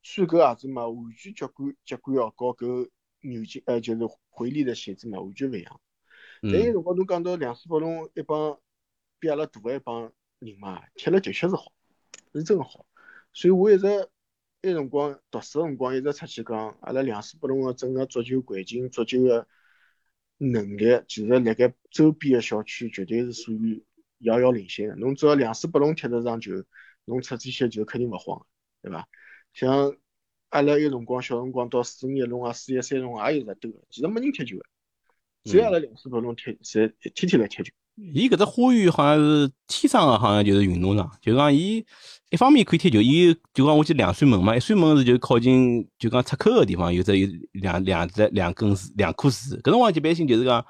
[0.04, 2.90] 穿搿鞋子嘛，完全脚感脚感哦，和搿
[3.22, 5.82] 牛筋呃，就是回力的鞋子嘛，完全勿一样。
[6.44, 8.60] 但有辰光侬讲到两水北龙一帮
[9.18, 11.74] 比阿拉大个一帮人嘛，踢了的确是好，
[12.34, 12.86] 是真好。
[13.34, 14.08] 所以我一直。
[14.68, 19.48] 那辰光读书辰光一直出去讲，阿拉两水北龙个整个足球环境、足球个
[20.40, 23.86] 能力，其实辣盖周边个小区绝对是属于
[24.18, 24.96] 遥遥领先个。
[24.96, 26.52] 侬只要两水北龙踢得上球，
[27.06, 28.46] 侬出这些球肯定勿慌，
[28.82, 29.08] 对伐？
[29.54, 29.96] 像
[30.50, 34.66] 阿拉有辰光小辰光到四五一龙啊、四一三龙，也有热斗个，其实没人踢球个，
[35.46, 37.72] 只要阿拉两水北龙踢，侪天天来踢球。
[38.14, 41.84] 伊搿只花园好像是天生个，好像就是运动场，就讲伊
[42.30, 50.64] 一方面可以踢球，伊就讲我记两扇门嘛，一扇门是就靠近就讲出口个地方，有只有两两只两根树两棵树，搿辰光一般性就是讲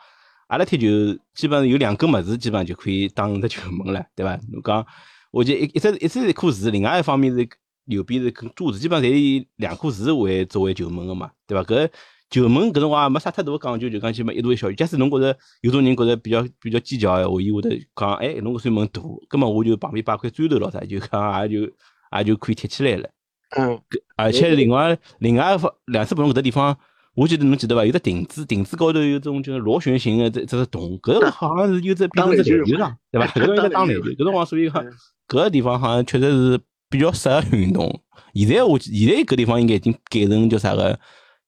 [0.47, 0.87] 阿拉踢球
[1.35, 4.39] 基本上有两根物事，基本上就可以当只球门了，对伐？
[4.51, 4.85] 侬讲
[5.31, 7.45] 我记一一只一只一棵树，另外一方面是
[7.87, 11.63] 右边是根柱子，基本上侪以两棵树为作为球门个嘛，对伐？
[11.65, 11.89] 搿
[12.29, 14.69] 球门搿辰光也没啥太大个讲究，就讲起嘛一大一小。
[14.73, 21.71] 假使侬觉着有种人觉着比较比较计较个话，伊会得讲，哎，侬搿扇门大，葛末我就旁边摆块砖头咯啥，就讲也就
[22.17, 23.09] 也就可以贴起来了。
[23.57, 23.79] 嗯。
[24.17, 26.77] 而且另外另外一方两次不同搿搭地方，
[27.15, 27.85] 我记得侬记得伐？
[27.85, 33.27] 有只亭子，亭子高头有种就是螺旋形的这这个洞，搿个好像是有只变成只篮球场，对伐？
[33.39, 34.01] 搿个应该打篮球。
[34.01, 34.83] 搿辰光所以讲，
[35.29, 36.59] 搿个地方好像确实是
[36.89, 38.01] 比较适合运动。
[38.33, 40.99] 现在我现在搿地方应该已经改成叫啥个？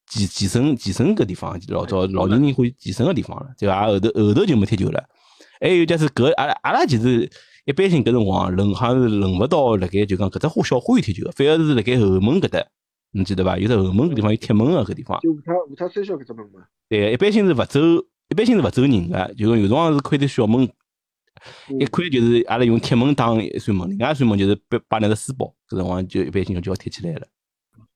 [0.09, 5.07] 健健身健身搿地方，老早老年人会健身个地方了，对伐后头后头就没踢球了。
[5.61, 7.29] 还有就是搿阿拉阿拉其实
[7.65, 12.65] 一般性搿辰光轮好像是轮勿到辣盖就讲搿只花小花园踢球，反而是辣盖后门搿搭，
[13.11, 13.57] 侬记得伐？
[13.57, 15.19] 有只后门搿地方有铁门个搿地方。
[15.21, 16.61] 就五塔五塔三小搿只门嘛。
[16.87, 17.79] 对，一般性是勿走，
[18.29, 20.63] 一般性是勿走人个，就有辰光是开只小门，
[21.79, 27.27] 一开就是阿拉用铁门当一扇门，另外一扇门就是把把两只书包，搿辰光就一般性就要踢起来了。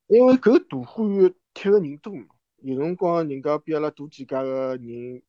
[0.07, 2.13] 因为搿大花园踢个人多，
[2.61, 5.21] 有辰光人家比阿拉多几家个人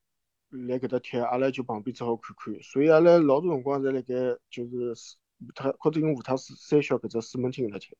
[0.68, 2.62] 来搿搭踢，阿拉就旁边只好看看。
[2.62, 4.14] 所以阿拉老多辰光侪辣盖
[4.50, 4.94] 就是
[5.40, 7.96] 五塔或者用五塔三小搿只四门厅搿搭踢。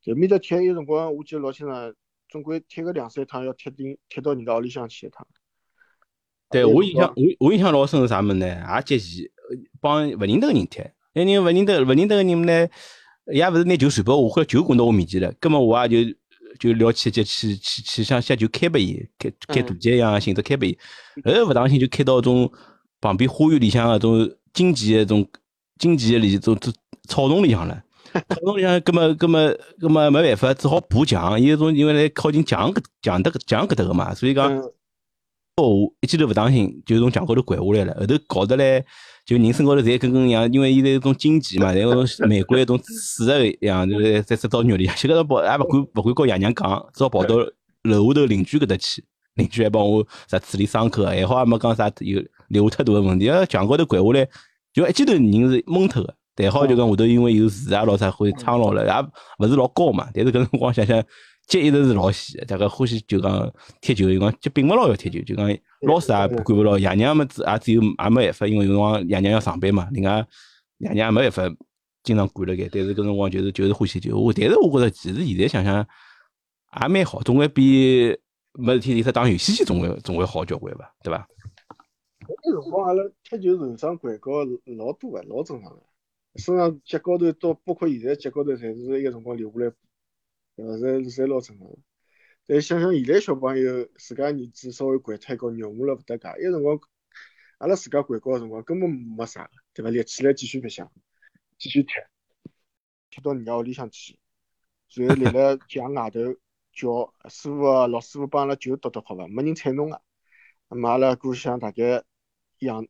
[0.00, 1.94] 就面搭踢有辰光，我记得老清爽，
[2.28, 5.26] 总归踢个两三趟要踢进踢到人家屋里向去一趟。
[6.50, 8.46] 对我印象，我我印象老深是啥么呢？
[8.46, 9.28] 也接钱，
[9.80, 10.82] 帮勿认得个人踢，
[11.14, 12.68] 那人勿认得勿认得个人呢，
[13.26, 16.17] 也勿是拿球传拨我，或者球滚到我面前了，根本我也就
[16.58, 20.76] 就撩起就去去去像像就开拨伊，开开大街一样性质开拨伊，
[21.24, 22.50] 后勿当心就开到种
[23.00, 25.28] 旁边花园里向个种荆棘个种
[25.78, 26.72] 荆棘个里种种
[27.08, 27.82] 草丛里向了。
[28.12, 34.62] 草丛里向，葛么葛么葛么没办法，只好爬墙，伊种因为来靠近墙搿墙搿墙搿搭个嘛，所以讲。
[35.62, 37.94] 我一记头勿当心，就从墙高头拐下来了。
[38.00, 38.84] 后头搞得来，
[39.24, 44.94] 就人身高头侪跟跟一样，因为伊是种荆棘嘛，然后玫瑰一种刺个一样，就是在在到肉里向。
[44.96, 47.36] 结果跑也勿敢勿敢跟爷娘讲，只好跑到
[47.82, 49.04] 楼下头邻居搿搭去，
[49.34, 53.26] 邻居还帮我啥处理伤口，还好也没讲啥有流太大个问题。
[53.26, 54.28] 要墙高头拐下来，
[54.72, 56.14] 就一记头人是懵脱个。
[56.36, 60.08] 还好就讲下头因为有树啊，老啥会苍老了，也勿是老高嘛。
[60.14, 61.02] 但是搿辰光想想。
[61.48, 65.48] 脚一直是老细，大概欢喜就讲踢球，就讲脚并勿老要踢球，就讲
[65.80, 70.24] 老师也管勿牢，爷娘么子也只有也没办法，因为有辰光爷娘要上班嘛，另外
[70.76, 71.56] 爷娘也没办法
[72.02, 75.74] 经常管了该，但是搿辰光就是就是欢喜球，我但是我觉着其实现在想想
[76.82, 78.14] 也蛮好，总归比
[78.52, 81.26] 没事体里头打游戏机总归总归好交关吧，对伐？
[82.44, 84.44] 那辰光阿拉踢球受伤拐角
[84.76, 85.80] 老多个，老正常个，
[86.36, 89.72] 身上脚高头到包括现在脚高头，侪是一个辰光留下来。
[90.58, 91.68] 呃，侪侪老正常。
[92.46, 96.26] 但想想现在小朋友自家儿子稍微拐脱一跤，肉麻了勿搭界。
[96.28, 96.80] 埃辰光，
[97.58, 99.90] 阿拉自家拐跤个辰光根本没啥个，对伐？
[99.90, 100.90] 立起来继续白相，
[101.58, 101.92] 继续踢，
[103.08, 104.18] 踢到人家屋里向去，
[104.94, 106.20] 然后立辣墙外头
[106.72, 109.28] 叫师傅啊，老师傅帮阿拉球夺夺好伐？
[109.28, 110.02] 没人睬侬个。
[110.68, 112.02] 那么阿拉故乡大概
[112.58, 112.88] 阳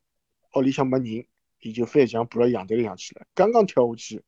[0.54, 1.26] 屋里向没人，
[1.60, 3.26] 伊就翻墙爬到阳台里向去了。
[3.34, 4.24] 刚刚跳下去，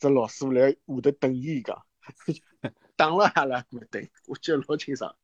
[0.00, 1.84] 只老师傅来下头等伊讲。
[2.96, 5.14] 打了阿拉过对，我记得老清爽。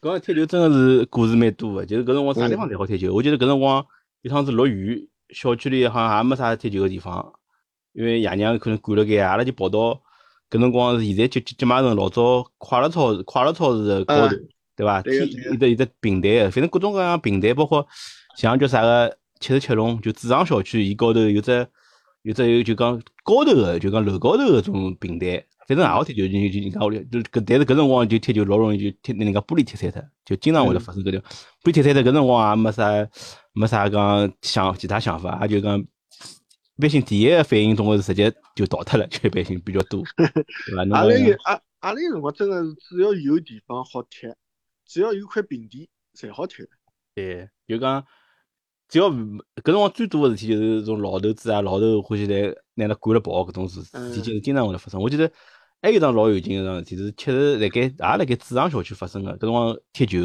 [0.00, 3.12] 搿个踢球真的是故事蛮多的，就是搿辰光啥地方侪好踢球。
[3.12, 3.84] 我记得搿辰光
[4.22, 7.32] 一趟子落雨，小区里好像也没啥踢球个地方，
[7.92, 10.00] 因为爷娘可能管了该，阿拉就跑到
[10.50, 14.36] 搿辰光是现在就集马城老早快乐超市，快乐超市的高头，
[14.76, 15.00] 对伐？
[15.02, 17.86] 天有的有的平台个，反正各种各样平台，包括
[18.36, 21.66] 像叫啥个七十七弄，就主场小区伊高头有只。
[22.28, 32.02] 有只有就讲高头个，就讲楼高头个种平台，反正也好踢球，就就人家屋里，就搿但是搿辰光就踢球老容易就踢那人家玻璃踢碎脱，就经常会得发生搿条玻璃踢碎脱。
[32.02, 33.08] 搿辰光也没啥
[33.54, 35.86] 没啥讲想其他想法，也就讲一
[36.82, 40.26] 般性第一个反应总归是直接就倒脱了，就一般性比较多，对
[40.76, 40.82] 伐？
[40.94, 44.34] 阿拉有阿阿拉辰光真个是只要有地方好踢，
[44.84, 46.56] 只要有块平地，侪好踢。
[47.14, 48.04] 对，就讲。
[48.88, 54.98] 只要搿辰光最多个事体就是种老头子啊，老头欢喜来拿那赶了跑搿种事事体，是经常会得发生。
[54.98, 55.30] 我记得
[55.82, 59.36] 还有桩老有劲个桩事体，是确实辣盖也辣盖主场小区发生个。
[59.36, 60.18] 搿辰光踢球，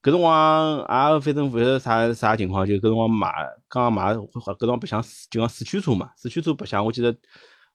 [0.00, 3.28] 搿辰光也反正勿晓得啥啥情况，就搿辰光买
[3.68, 6.84] 刚刚买，搿辰光白相就讲四驱车嘛，四驱车白相。
[6.86, 7.12] 我记得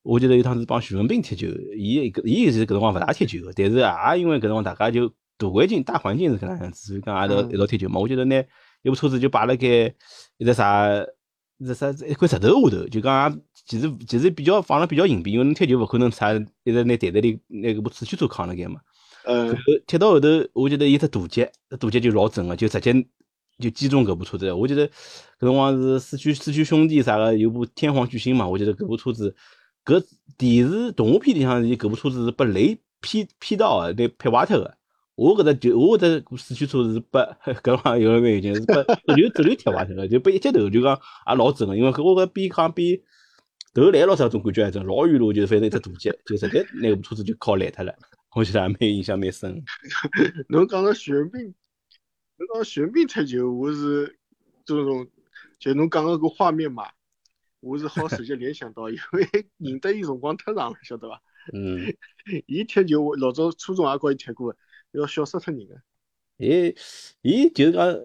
[0.04, 8.00] 我记得有趟子帮徐文斌踢球，伊搿伊是搿辰光勿大踢球个，但是也因为搿辰光大家就大环境大环境是搿能样子，所以讲也一道一道踢球嘛。
[8.00, 8.42] 我记得拿。
[8.88, 9.94] 一部车子就摆辣盖
[10.38, 10.90] 一只啥，
[11.58, 16.34] 一只啥一块石头下头，就讲其实其实比较放了比较隐蔽，因为侬踢球勿可能啥
[16.64, 18.80] 一直拿袋袋里拿搿部四驱车扛辣盖嘛。
[19.26, 19.54] 嗯。
[19.86, 21.44] 踢到后头，我觉得一只大脚，
[21.78, 22.94] 大脚就老准个，就直接
[23.60, 24.54] 就击中搿部车子。
[24.54, 24.92] 我觉得搿
[25.42, 29.36] 辰光是四驱四驱兄弟啥个有部天皇巨星嘛，我觉得搿部车子
[29.84, 30.02] 搿
[30.38, 34.77] 电视动画片里向伊搿部车子是被雷劈劈到个，被劈坏脱个。
[35.18, 37.20] 我搿只就我搿只四驱车是被
[37.64, 40.96] 搿辰光有了蛮有劲，是被直流直流踢坏脱了，就被一接头就讲
[41.28, 43.02] 也老准个，因为搿我搿边扛边
[43.74, 47.94] 头来了啥种感觉，种老远路就是反正一只大脚，就直接那部车子就靠烂脱了。
[48.36, 49.64] 我记得还蛮印象蛮深。
[50.50, 51.42] 侬讲到徐文斌，
[52.38, 54.20] 侬讲徐文斌踢球，我是
[54.66, 55.08] 这种
[55.58, 56.84] 就侬讲个搿画面嘛，
[57.60, 61.20] 我是好直接联想到，因为认得伊辰光太长了，晓得伐？
[61.54, 61.92] 嗯。
[62.46, 64.56] 伊踢球，我老早初中也告伊踢过。
[64.94, 65.76] 要笑死脱人个，
[66.38, 66.74] 伊
[67.22, 67.96] 伊就是讲，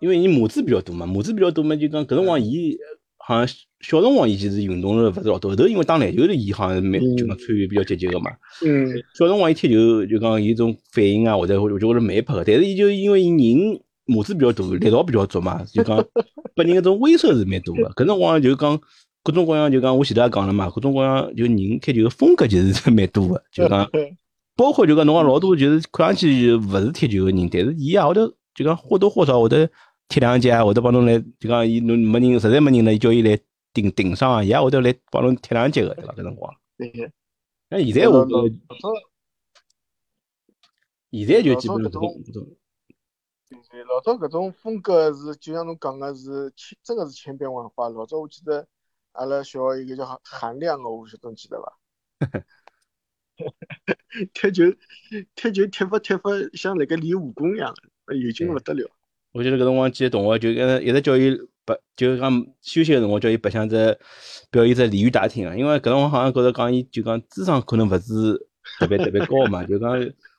[0.00, 2.76] 因为伊码子比较多嘛，码子比较多嘛，就讲搿辰光伊
[3.18, 8.30] 好像小辰光伊其实运动了勿是老多，后头因为打篮球的伊好像蛮就讲参与比较积极个嘛。
[8.64, 8.88] 嗯。
[9.14, 15.96] 小辰光伊踢球就讲伊种反应啊，或者我就觉着蛮拍个，但是伊就因为伊人码子比较大，力道比较足嘛，就讲
[16.54, 17.82] 拨人搿种威慑是蛮多个。
[17.90, 18.80] 搿辰光就讲
[19.22, 23.88] 各种各样就讲我前头也讲了嘛，各种各样就人踢球风格其实蛮多个，就讲
[24.62, 29.68] 包括就讲侬讲老多就是看上去勿是踢球个人，但是伊也会得就讲或多或少会得
[30.06, 33.36] 踢两脚，会得帮侬来就讲伊侬没人实在没人了，伊叫伊来
[33.72, 36.12] 顶顶上，伊也会得来帮侬踢两脚个，对伐？
[36.12, 36.54] 搿辰光。
[36.78, 37.12] 对。
[37.70, 38.24] 那现在我
[41.10, 42.46] 现在就基本上搿种搿种。
[43.68, 47.88] 对，老早搿种风格是，就像侬讲个是千，真个是千变万化。
[47.88, 48.64] 老早我记得，
[49.10, 51.72] 阿拉小学一个叫韩亮个，我晓得侬记得伐？
[54.34, 54.64] 踢球，
[55.34, 57.72] 踢球踢法踢法像那个练武功一样，
[58.08, 58.88] 有劲勿得了。
[59.32, 61.34] 我记得搿辰光几个同学就一直叫伊
[61.64, 62.30] 白，就讲
[62.60, 63.98] 休息个辰光叫伊白相只
[64.50, 65.56] 表演只鲤鱼打挺啊。
[65.56, 68.46] 因为搿辰光好像觉着讲伊就讲智商可能勿是
[68.78, 69.90] 特别特别高嘛，就讲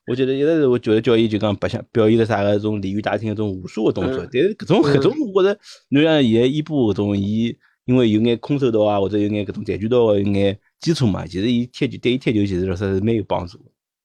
[0.06, 4.18] 我觉得一直是我觉得叫伊就讲白相表演了啥个种鲤鱼打挺搿种武术个动作。
[4.32, 10.56] 但是搿种搿种我觉着，侬像现在伊布搿种伊，因为有眼空手道啊，或者有眼搿种跆拳道个有眼。
[10.84, 13.58] 基础嘛，其实伊踢球对伊踢球其实老实是蛮有帮助。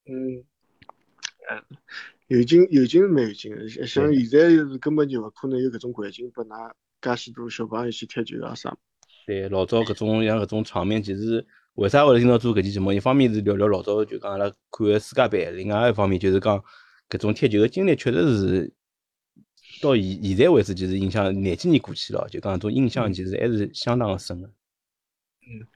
[0.06, 0.40] 嗯，
[1.52, 1.62] 嗯，
[2.28, 3.52] 有劲有劲是蛮有劲，
[3.86, 6.72] 像现在是根本就勿可能有搿种环境拨㑚
[7.02, 8.78] 介许多小朋友去踢球啊啥。
[9.28, 12.94] 对，老早搿种像搿种场面，其实为啥会得今朝做搿期节目？
[12.94, 16.64] 一方面是聊聊老早就讲阿拉看个世界杯，另外一方面就是讲
[17.10, 18.74] 搿种踢球个经历，确实是
[19.82, 24.50] 到现现在为止，其实影响廿几年过去了，就讲搿种印象其实还是相当个深个。
[25.50, 25.68] 嗯。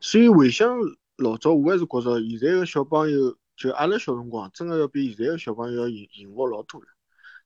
[0.00, 0.76] 所以回想
[1.16, 6.86] 老早，我还是觉着现在个小朋友，就阿拉小辰光，真个要比现在个小朋友要幸幸福老多了，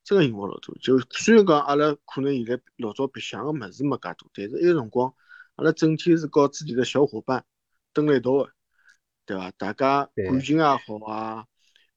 [0.02, 0.74] 真个幸福老多。
[0.80, 5.14] 就虽然讲阿拉可能现在老早白相个物事没介多，但是埃个辰光，
[5.56, 7.44] 阿拉整天是和自己的小伙伴
[7.92, 8.50] 蹲辣一道个，
[9.26, 9.50] 对伐？
[9.58, 11.44] 大家感情也好啊，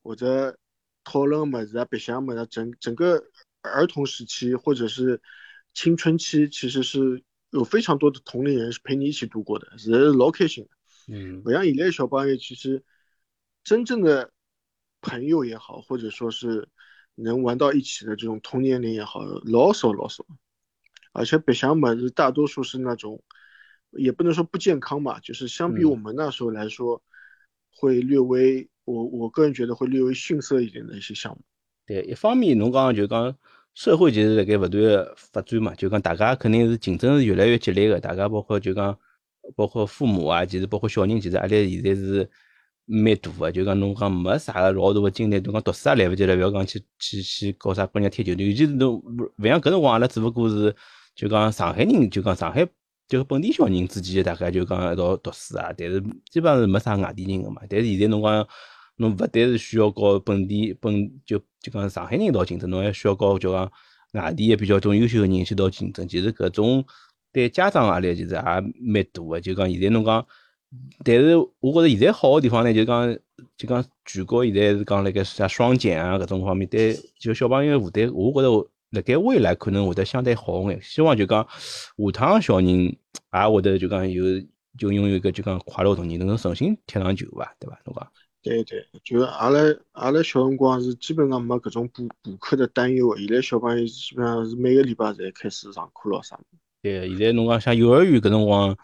[0.04, 0.58] 或者
[1.06, 3.24] 讨论物事啊、白相物事，整整个
[3.62, 5.22] 儿童时期或者是
[5.74, 7.24] 青春期，其实是。
[7.52, 10.70] 有非常多的同龄人是陪你一起度过的，是老开心的。
[11.12, 12.84] 嗯，不像现在小朋友，其实
[13.64, 14.32] 真正的
[15.02, 16.70] 朋友也好，或者说是
[17.16, 20.24] 能玩到一起的这种同年龄也好，老少老少。
[21.12, 23.24] 而且白相嘛，是大多数是那种，
[23.90, 27.02] 也不能说不健康吧，就是相比我们那时候来说，
[27.72, 31.42] 会略微，我我个人觉得会略微逊色一点的一些项目。
[31.88, 33.36] 对，一方面侬刚刚就讲。
[33.80, 38.94] 社会其实辣盖勿断个发展嘛，就讲大家肯定是竞争是越来越激烈个，大家包括就讲
[39.56, 42.30] 包括父母啊，其实包括小人，其实压力现在是
[42.86, 43.50] 蛮大个。
[43.50, 48.32] 就讲侬讲没啥个老大个精力，侬讲读书也来勿及了，勿要讲去去去搞啥跟人家踢球。
[48.32, 49.02] 尤其是侬
[49.38, 50.76] 勿像搿辰光阿拉只勿过是
[51.16, 52.68] 就讲上海人，就讲上海
[53.08, 57.62] 就本地小人之间大概就讲一道读书啊，但是基本上是没啥外地人个嘛。
[57.70, 58.46] 但是现在侬讲。
[59.00, 63.72] 侬勿单是需要搞本地本就就讲上海人一道竞争，侬还需要搞就讲
[64.12, 66.06] 外地也比较种优秀的人一道竞争。
[66.06, 66.84] 其实搿种
[67.32, 69.40] 对家长压力其实也蛮大的。
[69.42, 70.26] 就讲现在侬讲，
[71.06, 73.18] 但是我觉着现在好的地方呢，就讲
[73.56, 80.78] 就讲全国现在是讲辣盖啥双减啊搿种方面，对就小朋友负担，我觉着辣盖未来可能会得相对好眼。
[80.82, 84.24] 希望就讲下趟小人也会得就讲有
[84.78, 87.80] 就拥有一个就讲快乐童年，能够重新踢上球伐，对伐？
[87.86, 88.12] 侬讲？
[88.42, 89.60] 对对，就阿拉
[89.92, 96.40] 阿拉小辰光是基本上没搿种补补课的担忧现在小朋友基本上是每个礼拜侪开始上课咯啥
[96.82, 98.78] 对，现在侬讲像幼儿园搿辰光，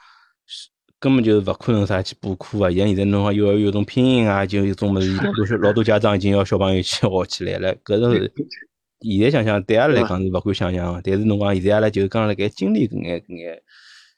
[1.00, 2.70] 根本就勿可能啥去补课啊。
[2.70, 7.74] 像现在侬讲幼儿园种拼音啊，就有种物事，老多 老多家长已经要小朋友去学起来了。
[7.86, 8.30] 搿是
[9.00, 13.64] 现在想想对阿拉来讲是勿敢想象，但是侬讲现在阿拉就讲辣盖经历搿眼搿眼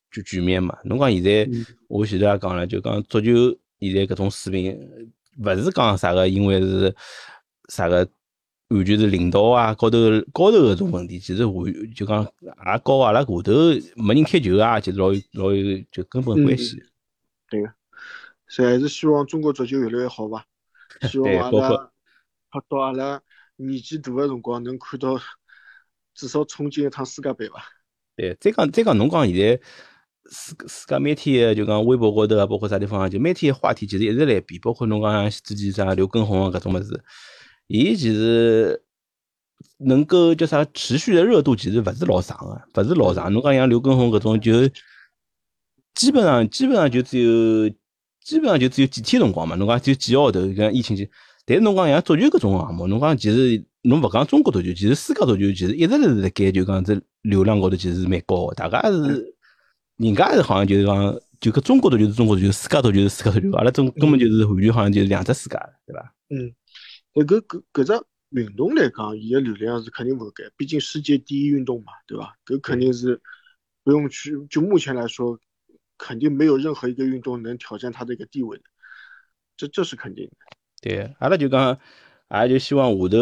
[0.09, 0.75] 局局面嘛。
[0.83, 1.47] 侬讲现在
[1.87, 4.79] 我前头也讲了，就讲足球现在搿种水平。
[5.37, 6.95] 勿是讲啥个，因为是
[7.69, 8.07] 啥个，
[8.69, 9.97] 完全是领导啊高头
[10.33, 11.65] 高头搿种问题，其实我
[11.95, 13.51] 就讲也高阿拉下头
[13.95, 16.81] 没人踢球啊，其实老有老有就根本关系。
[17.49, 17.73] 对个，
[18.47, 20.45] 所以还是希望中国足球越来越好吧。
[21.09, 21.69] 希望阿拉
[22.67, 23.21] 到阿拉
[23.55, 25.19] 年纪大个辰光，能看到
[26.13, 27.63] 至少冲进一趟世界杯吧。
[28.15, 29.61] 对，再讲再讲，侬讲现在。
[30.29, 37.01] 世世界媒体就讲微博高头啊，包括啥地方，就媒体话题其实一直来变，包括侬讲之前啥刘畊宏啊搿种物事，
[37.67, 38.81] 伊其实
[39.77, 43.31] 能够叫啥持续的热度其实勿是老长个，勿是老长。
[43.31, 44.67] 侬讲像刘畊宏搿种就
[45.95, 47.69] 基本上基本上就只有
[48.21, 51.09] 基本上就只有几天辰光嘛，侬讲就几号头，像疫情期。
[51.45, 59.36] 但是侬讲像足球搿种项目，侬讲其实侬勿讲中国足球，其实世界足球其实一直辣盖就讲这流量高头其实是蛮高个，大家是。
[59.97, 66.13] 人家是好像就是讲，就搿中国足就是中国足球，世界足就是世界足球，阿拉中根本就是完全好像就是两只世界，对吧？
[66.29, 66.53] 嗯，
[67.13, 72.33] 那搿搿搿只运动来讲，伊个流量是肯定勿减，毕竟世界第一运动嘛，对吧？
[72.45, 73.19] 搿肯定是
[73.83, 75.39] 不用去，就目前来说，
[75.97, 78.63] 肯定没有任何一个运动能挑战他的一个地位的，
[79.55, 80.31] 这这是肯定的。
[80.79, 81.79] 对，阿拉就讲，
[82.29, 83.17] 也就希望下头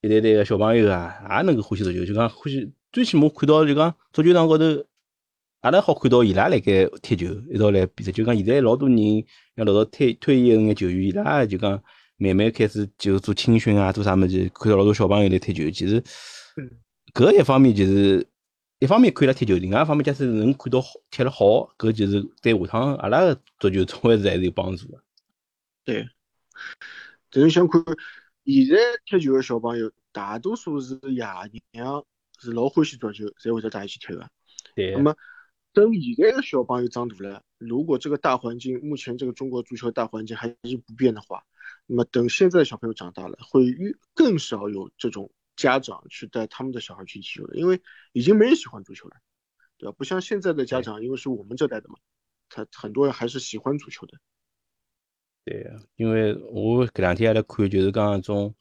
[0.00, 4.64] 一代代个小朋友啊，也能够欢喜足球，就讲欢喜，最起码看到就讲足球场高头，
[5.60, 8.10] 阿拉好看到伊拉辣盖踢球，一道来比赛。
[8.10, 11.72] 就讲现在老多人，像老早退退役个眼球员，伊拉就讲
[12.16, 15.70] 慢慢开始就做青训啊，做啥物事，看到老多小朋友来踢球。
[15.70, 16.02] 其实，
[17.12, 18.26] 搿一方面就是
[18.78, 25.02] 一方面看伊拉踢球，另外一方面假使能看到踢了好，搿就是对下趟阿拉个足球总归是还是有帮助个。
[25.84, 26.08] 对，
[27.30, 27.84] 但是想看
[28.46, 31.22] 现在踢球个小朋友，大多数是爷
[31.72, 32.02] 娘
[32.38, 34.26] 是老欢喜足球，才会得带伊去踢个。
[34.74, 34.92] 对。
[34.92, 35.14] 那么
[35.72, 41.44] 等现在个小朋友长大了，如果这个大环境目前这个中国足球大环境还是不变的话，
[41.86, 47.80] 那么等现在的小朋友长大了，会越更少有这种家长去带他们的小孩去踢球了，因为
[48.12, 49.16] 已经没人喜欢足球了，
[49.78, 49.94] 对吧？
[49.96, 51.96] 不像现在的家长，因为是我们这代的嘛，
[52.48, 54.18] 他很多人还是喜欢足球的。
[55.44, 58.54] 对，因为我这两天还辣看，就是讲种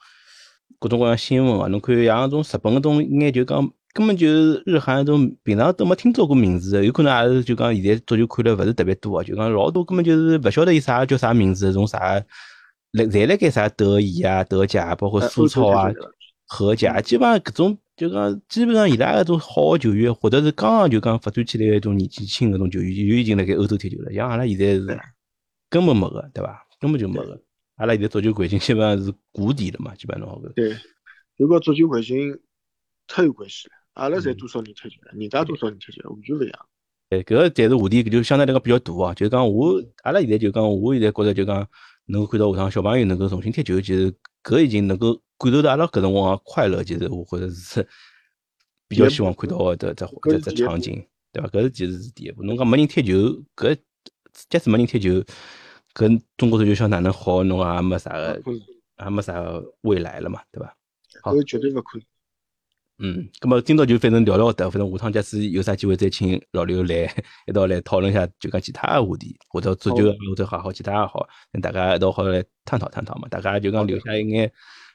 [0.78, 12.24] 各种各样新闻啊，侬看像种日本搿种应该就讲根本就是日韩种平常都没听到过名字，有可能也是就讲现在足球看了勿是特别多啊，就讲老多根本就是勿晓得伊啥叫啥名字，从啥
[12.92, 15.92] 来侪辣盖啥德乙啊、德甲，包括苏超啊、
[16.46, 25.00] 荷甲，基本上搿种就讲基本上伊拉搿种好个球员，或者是刚刚就讲发展起来一种年纪轻搿种球员，就已经辣盖欧洲踢球了，像阿拉现在是
[25.70, 26.66] 根本没个，对伐？
[26.80, 27.42] 根本就没个，
[27.76, 30.50] 阿拉现在足球环境基本上是谷底了嘛，基本上好个。
[30.50, 30.76] 对，
[31.38, 32.40] 如果足球环境
[33.08, 36.66] 太有关系了，阿拉才多少人踢球了，人家多少人踢球了，完全勿一样。
[37.10, 41.68] 哎，搿个但是话题就相对来讲比较大啊，就讲我阿拉现在就讲，我现在觉着就讲
[42.06, 47.88] 能够看到下趟小朋友能够重新踢球，其实搿已经能够感受到阿拉搿辰光快乐，其实我觉着是
[48.88, 51.50] 比较希望看到的这这这场景，对伐？
[51.50, 52.43] 搿是其实是第一步。
[52.43, 53.14] 侬讲没人踢球，
[53.56, 53.78] 搿
[54.50, 55.24] 假使没人踢球。
[55.91, 58.39] 跟中国足球想哪能好，侬也没啥个，
[59.04, 59.43] 也没啥
[59.82, 60.72] 未来了嘛，对吧？
[61.24, 62.06] 好，绝对勿可能。
[63.02, 67.10] 嗯，那么今朝就反正聊聊得，反正下趟假使有啥机会再请老刘来
[67.47, 73.28] 一道来讨论一下，就讲其他的话题，或者足球啊或者好好其他也好，跟大家一道好来探讨探讨嘛。
[73.30, 74.52] 大家就讲留下一眼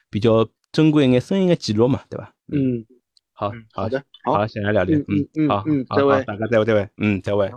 [0.09, 2.31] 比较珍贵一眼声音的记录嘛，对吧？
[2.53, 2.85] 嗯，
[3.33, 7.51] 好，好的，好，谢谢聊聊，嗯嗯好，嗯，好，大家再会，再会，嗯，再会。